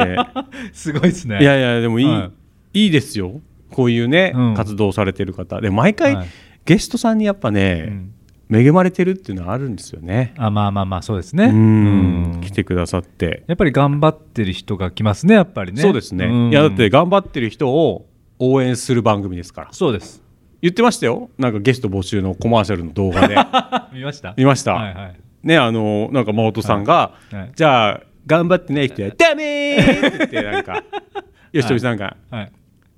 [0.72, 1.40] すごいですね。
[1.40, 2.30] いやいやでもいい、、は
[2.72, 3.40] いいですよ
[3.70, 4.54] こういうね、うん。
[4.54, 5.60] 活動されてる方。
[5.60, 6.28] で毎回、はい。
[6.64, 8.12] ゲストさんにやっぱね、うん。
[8.48, 10.32] 恵まれてるっていうのはあるんですよね。
[10.36, 11.46] あまあまあまあそうですね。
[11.46, 12.32] うん。
[12.34, 12.40] うん。
[12.42, 15.82] 来てくださって、やっぱり頑張ってる人が来ますねやっぱりね。
[15.82, 16.50] そうですね、ん。
[16.50, 18.06] いやだって頑張ってる人を
[18.38, 19.68] 応援する番組ですから。
[19.72, 20.22] そうです。
[20.62, 21.28] 言ってましたよ。
[21.38, 23.36] なんかゲスト募集のコマーシャルの動画で。
[23.92, 24.34] 見ました？
[24.36, 25.16] 見ました、はいはい。
[25.42, 27.34] ねあのなんか真音さんが、はい。
[27.36, 27.52] はい。
[27.54, 30.82] じゃあ頑張ってない人はダメーって言ってなんか。
[31.52, 32.52] 吉富さんが、はい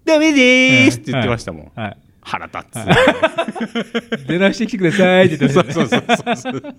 [0.09, 1.97] ダメでーすって言ってましたもん、はい。
[2.21, 6.75] 腹立つ、出直してきてくださいって言ってましたそうねそうそうそう。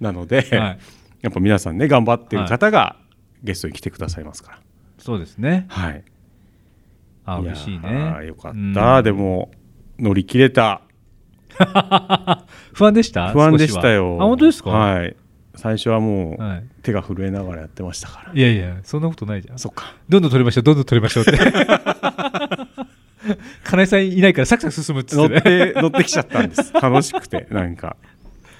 [0.00, 0.78] なので、はい。
[1.20, 2.96] やっぱ皆さんね頑張ってる方が
[3.42, 4.58] ゲストに来てくださいますから。
[4.98, 5.66] そうですね。
[5.68, 6.02] はい。
[7.26, 9.04] あ嬉しいやねーよかった、うん。
[9.04, 9.50] でも
[9.98, 10.80] 乗り切れた。
[12.72, 13.32] 不安でした？
[13.32, 14.16] 不安でしたよ。
[14.20, 14.70] あ本当ですか？
[14.70, 15.16] はい
[15.58, 16.64] 最初はもう、はい。
[16.82, 18.32] 手が震えながらやってましたから。
[18.32, 19.58] いやいやそんなことないじゃん。
[19.58, 19.96] そっか。
[20.08, 21.32] どんどん取りましょうどんどん取りましょうって。
[23.64, 25.72] 金井さんいないからサクサク進むっつ乗っってね。
[25.72, 26.72] て乗ってきちゃったんです。
[26.72, 27.96] 楽しくてなんか。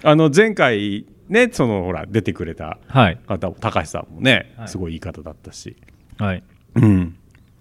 [0.03, 3.19] あの前回ねそのほら出てくれたはい。
[3.29, 4.69] 高橋さんもね、はい。
[4.69, 5.77] すごいいい方だったし。
[6.19, 6.43] はい。
[6.75, 7.17] うん。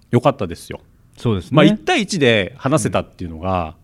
[0.10, 0.80] よかったですよ、
[1.18, 1.56] そうですね。
[1.56, 3.76] まあ1対1で話せたっていうのが、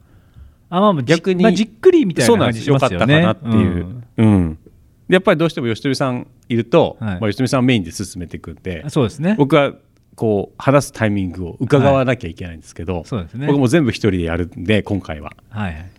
[0.69, 2.93] あまあまあじ逆にまあじっくりみたいな感じしなんです。
[2.93, 4.55] よかますよねったかなっていう、うん。
[4.55, 4.62] で
[5.09, 7.19] やっぱりどうしても吉富さんいると、はい。
[7.19, 9.35] まあ、吉富さんメインで進めていくんでうんそうですね。
[9.37, 9.73] 僕は
[10.15, 13.47] こう話すタイミングを伺わなきゃいけないんですけど、そうですね。
[13.47, 15.33] 僕も全部一人でやるんで今回は。
[15.49, 15.91] はいはい。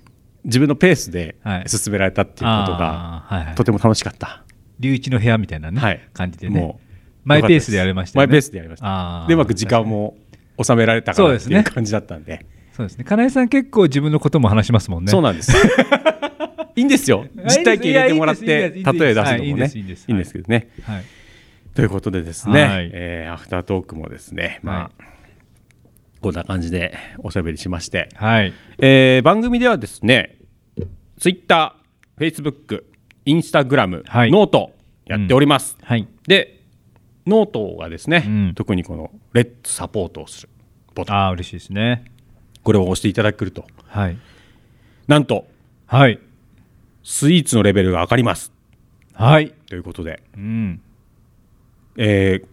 [0.44, 1.68] 自分のペースではい。
[1.68, 3.55] 進められたっていうことが、はいはい。
[3.55, 4.44] とても楽しかった、
[4.78, 6.00] 龍一の部屋みたいなね、はい。
[6.12, 6.61] 感じでね。
[6.61, 6.84] もう
[7.24, 8.26] マイペースでやれましたよね。
[8.26, 9.24] マイペースでやりました。
[9.26, 10.16] でうまく時間も
[10.62, 11.57] 収められたかそうですね。
[11.57, 12.46] らっていう感じだったんで。
[12.72, 13.05] そうですね。
[13.05, 15.11] 金井さん結構自分のことも話しますもんね。
[15.11, 15.52] そうなんです
[16.76, 17.26] いいんですよ。
[17.44, 19.44] 実体験入れてもらって例え出すのもね。
[19.44, 19.64] いいんで
[20.24, 21.05] すけどね、はい。
[21.74, 22.90] ということでですね、はい。
[22.92, 24.90] えーアフタートークもですね、まあは
[26.20, 28.52] こんな感じでおしゃべりしまして、はい。
[28.78, 30.36] えー番組ではですね、
[31.18, 32.90] ツイッター、フェイスブック、
[33.24, 34.30] インスタグラム、はい。
[34.30, 34.72] ノート
[35.07, 35.76] やっております。
[35.82, 36.09] はい。
[36.26, 36.61] で、
[37.26, 38.52] ノートがですね、うん。
[38.55, 40.48] 特にこのレッツサポートをする
[40.94, 41.16] ボタン。
[41.16, 42.05] ああ嬉しいですね。
[42.62, 43.66] これを押していただけると。
[43.86, 44.16] はい。
[45.07, 45.46] なんと
[45.86, 46.18] はい
[47.05, 48.52] スイーツのレベルが上がります。
[49.12, 49.55] はい。
[49.68, 50.80] ということで、うん。
[51.96, 52.46] えー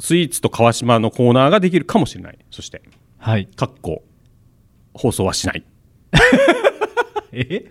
[0.00, 2.38] スイーツと川島のコーナーができるかもしれない。
[2.50, 2.82] そして
[3.18, 3.46] はい。
[3.46, 4.02] かっこ
[4.92, 5.62] 放送はしない。
[7.32, 7.64] え？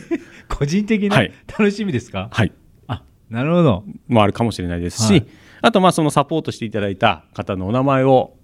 [0.48, 1.32] 個人的なはい。
[1.48, 2.28] 楽しみですか？
[2.30, 2.52] はい。
[2.86, 3.84] あなるほど。
[4.08, 5.26] もあるかもしれないですし、はい。
[5.62, 8.36] あとまあそのサポートしていただいた方のお名前を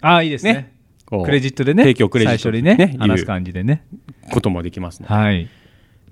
[0.00, 0.52] ああいいですね。
[0.54, 0.74] ね
[1.04, 3.84] こうクレジットでね提供クレジット最初にねね話す感じでね。
[4.32, 5.46] こともできますので、はい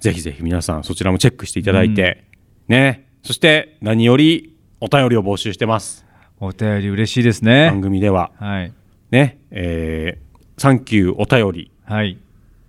[0.00, 2.24] ぜひぜひ皆さんそちらもチェックしていただいて、
[2.68, 3.08] ね。
[3.22, 6.06] そして何よりお便りを募集してます。
[6.38, 7.68] お便り嬉しいですね。
[7.70, 8.30] 番組では。
[8.38, 8.72] はい。
[9.10, 9.38] ね。
[9.50, 10.26] えー
[10.58, 11.70] サンキューお便り。
[11.84, 12.18] はい。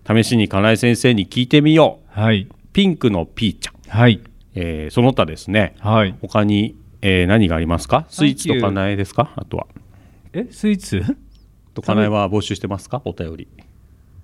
[0.05, 2.19] 試しに金井先生に聞いてみよう。
[2.19, 2.47] はい。
[2.73, 4.21] ピンクのピーちゃん、はい。
[4.55, 5.75] えーその他ですね。
[5.80, 6.15] はい。
[6.21, 8.05] 他に、えー何がありますか？
[8.09, 9.32] スイーツと金井ですか？
[9.36, 9.67] あとは。
[10.34, 10.47] え？
[10.51, 11.01] スイーツ？
[11.73, 13.01] と金井は募集してますか？
[13.05, 13.47] お便り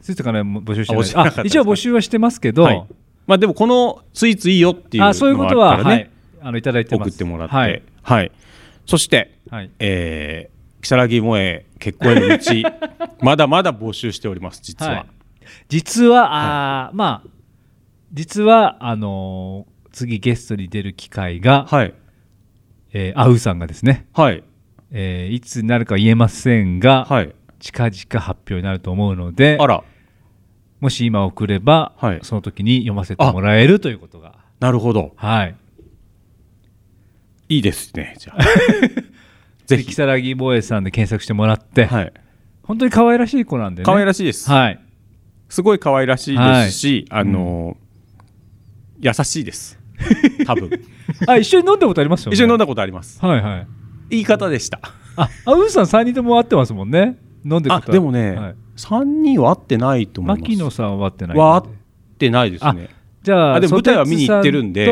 [0.04, 1.34] スイーツとかね募集してない。
[1.38, 2.86] あ一応募集はしてますけど、はい。
[3.26, 6.10] まあでもこのスイーツいいよっていうあそういうことはね、はい。
[6.42, 7.62] あのいただいて送ってもらって、は
[8.02, 8.26] はい。
[8.28, 8.32] い、
[8.86, 9.72] そして、はい。
[9.80, 12.46] えー、如月萌え結婚への道
[13.24, 15.06] まだまだ募集しております実は、はい。
[15.70, 17.30] 実はあー、まあ
[18.12, 21.94] 実はあのー次ゲストに出る機会が、はい。
[22.92, 24.44] えーアウさんがですね、はい。
[24.92, 27.34] えーいつになるか言えませんが、はい。
[27.64, 29.82] 近々発表になると思うのであら
[30.84, 32.20] もし今送れば、はい。
[32.24, 34.36] その時に読ませてもらえるということが。
[34.60, 35.14] なるほど。
[35.16, 35.56] はい。
[37.48, 38.44] いいですねじゃあ。
[39.66, 39.94] ぜひ。
[39.94, 42.14] 如月萌えさんで検索してもらって、はい。
[42.64, 43.86] 本当に可愛らしい子なんでね。
[43.86, 44.80] 可愛らしいです、はい。
[45.48, 47.84] すごい可愛らしいですし、あのー
[49.00, 49.80] 優しいです。
[50.46, 50.70] 多分。
[51.28, 52.36] あ一緒に飲んだことありますよね。
[52.36, 53.26] 一緒に飲んだことあります。
[53.26, 53.68] はいはい。
[54.10, 54.82] 言い方でした。
[55.16, 58.56] ああウーさん3人とも会ってますもんね飲んでるあでもね、はい。
[58.78, 60.50] 3人は会ってないと思います。
[60.50, 61.74] 牧野さんは会ってないは会っ
[62.18, 62.90] てないですね。
[63.22, 64.92] じゃああでも舞台は見に行ってるんで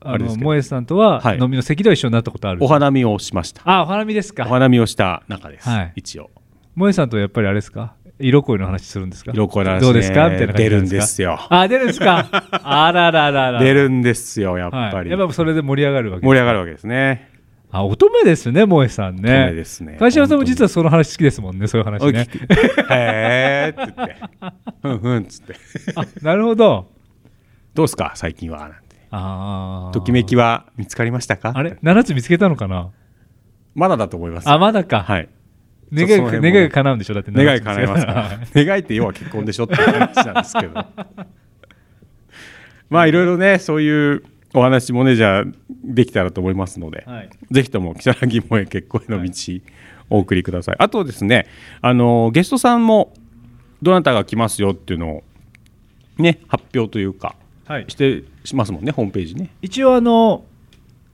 [0.00, 1.38] あの萌えさんとははい。
[1.38, 3.62] 飲みの席では一緒になったことある、お花見をしました。
[3.64, 4.44] あお花見ですか。
[4.44, 5.92] お花見をした中です、はい。
[5.96, 6.30] 一応
[6.74, 7.94] 萌えさんとやっぱりあれですか？
[8.18, 9.32] 色恋の話するんですか？
[9.34, 9.80] 色恋の話ね。
[9.82, 10.30] どうですか？
[10.30, 11.38] みたいな出るんですよ。
[11.50, 12.26] あ出るんですか？
[12.62, 15.10] あらららら出るんですよやっぱり、はい。
[15.10, 17.30] やっぱそれで盛り上がるわけ盛り上がるわけですね
[17.78, 19.22] あ乙女ですね萌えさんね。
[19.22, 19.96] 乙女ですね。
[19.98, 22.28] 川島さんも実はその話好きですもんねそういう話ね。
[22.90, 24.16] へーって言って。
[24.82, 25.54] ふんふんっつって。
[25.96, 26.90] あなるほど。
[27.74, 28.76] どうですか最近はなんて。
[29.10, 29.92] あー。
[29.92, 31.52] ときめきは見つかりましたか？
[31.54, 32.90] あれ？7つ見つけたのかな？
[33.74, 34.48] まだだと思います。
[34.48, 35.02] あまだか。
[35.02, 35.28] はい。
[35.92, 39.64] 願い願いが叶うんでしょだって願い叶いますか願いって要は結婚でしょ？
[39.64, 40.84] って話なんですけど
[42.90, 44.24] まあいろいろねそういう
[44.54, 45.44] お話もねじゃあ
[45.84, 47.30] できたらと思いますので、はい。
[47.50, 49.30] ぜひとも如月萌え結婚への道、
[50.10, 50.76] お送りください。
[50.78, 51.46] あとですね
[51.82, 53.12] あのゲストさんも
[53.82, 55.24] どなたが来ますよっていうのを
[56.18, 57.36] ね発表というか
[57.66, 57.84] はい。
[57.88, 59.50] してしますもんねホームページね。
[59.62, 60.44] 一応あの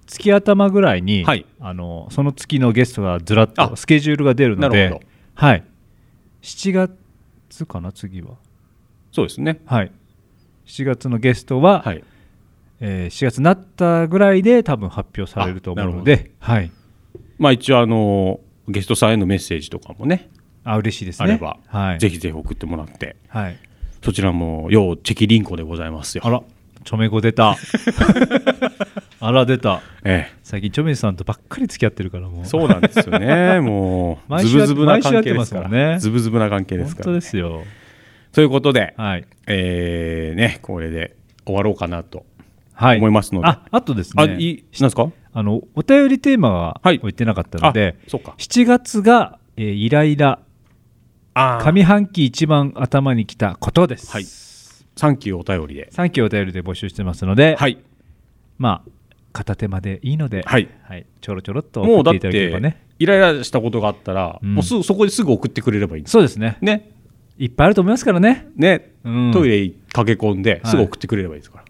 [0.07, 1.47] 月頭ぐらいに、はい。
[1.61, 5.07] あのその月のゲストがずらっあとスケジュールが出るのでなるほど。
[5.35, 5.65] はい、
[6.43, 8.35] 7月かな次は。
[9.11, 9.61] そうですね。
[9.65, 9.93] はい。
[10.67, 12.05] 7月のゲストは、はい
[12.85, 16.71] えー7月になったぐらいで多分発表されると思うので、はい、
[17.39, 20.29] まあ一応あのゲストさんへのメッセージとかもね
[20.65, 21.29] あ嬉しいですね。
[21.29, 23.59] あれば、はい、ぜひぜひ送ってもらってはい、
[24.03, 26.27] そちらも要チェキリンコでございますよ。
[26.27, 26.43] あら
[26.85, 27.57] チョメ語出た。
[29.21, 29.83] あら出た。
[30.05, 30.37] ええ。
[30.43, 32.45] 最近チョメさんとばっかり付き合ってるからもう。
[32.45, 33.61] そうなんですよね。
[33.63, 35.69] もうズブズブな関係ですから。
[35.69, 37.63] ねズブズブな関係です本当からですよ。
[38.33, 39.25] ということで、はい。
[39.47, 41.15] えーねこれで
[41.47, 42.27] 終わろうかなとはい
[42.79, 45.11] 思いますので、ああとですあねいいなんですか？
[45.33, 46.99] あのお便りテーマははい。
[46.99, 48.35] 言ってなかったので、あそうか。
[48.39, 50.41] 7月が、えーイライラ
[51.35, 54.13] 上半期一番頭にきたことです。
[54.13, 54.25] はい。
[54.97, 55.89] サンキューお便りで。
[55.93, 57.79] 3期お便りで募集してますので、はい。
[58.59, 58.91] まあ
[59.33, 60.69] 片手間でいいので、はい。
[61.23, 62.87] ちょろちょろっともうだっ送っていただければてね。
[62.99, 64.55] イライラしたことがあったら、うん。
[64.57, 66.59] もうすぐそこですぐ送ってくれればいいそうですね。
[66.61, 66.91] ね。
[67.39, 68.49] いっぱいあると思いますからね。
[68.57, 69.31] ね、うん。
[69.33, 71.62] トイレ駆け込んではいすぐ送ってくれればいいですから、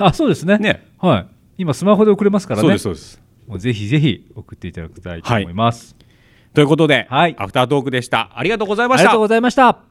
[0.00, 0.58] あそうですね。
[0.58, 1.26] ねはい。
[1.58, 2.62] 今スマホで送れますからね。
[2.62, 5.96] そうですそうですもうぜひぜひ送っていただきたいと思います。
[6.54, 9.89] ということで、はいアフタートークでしたありがとうございましたありがとうございました。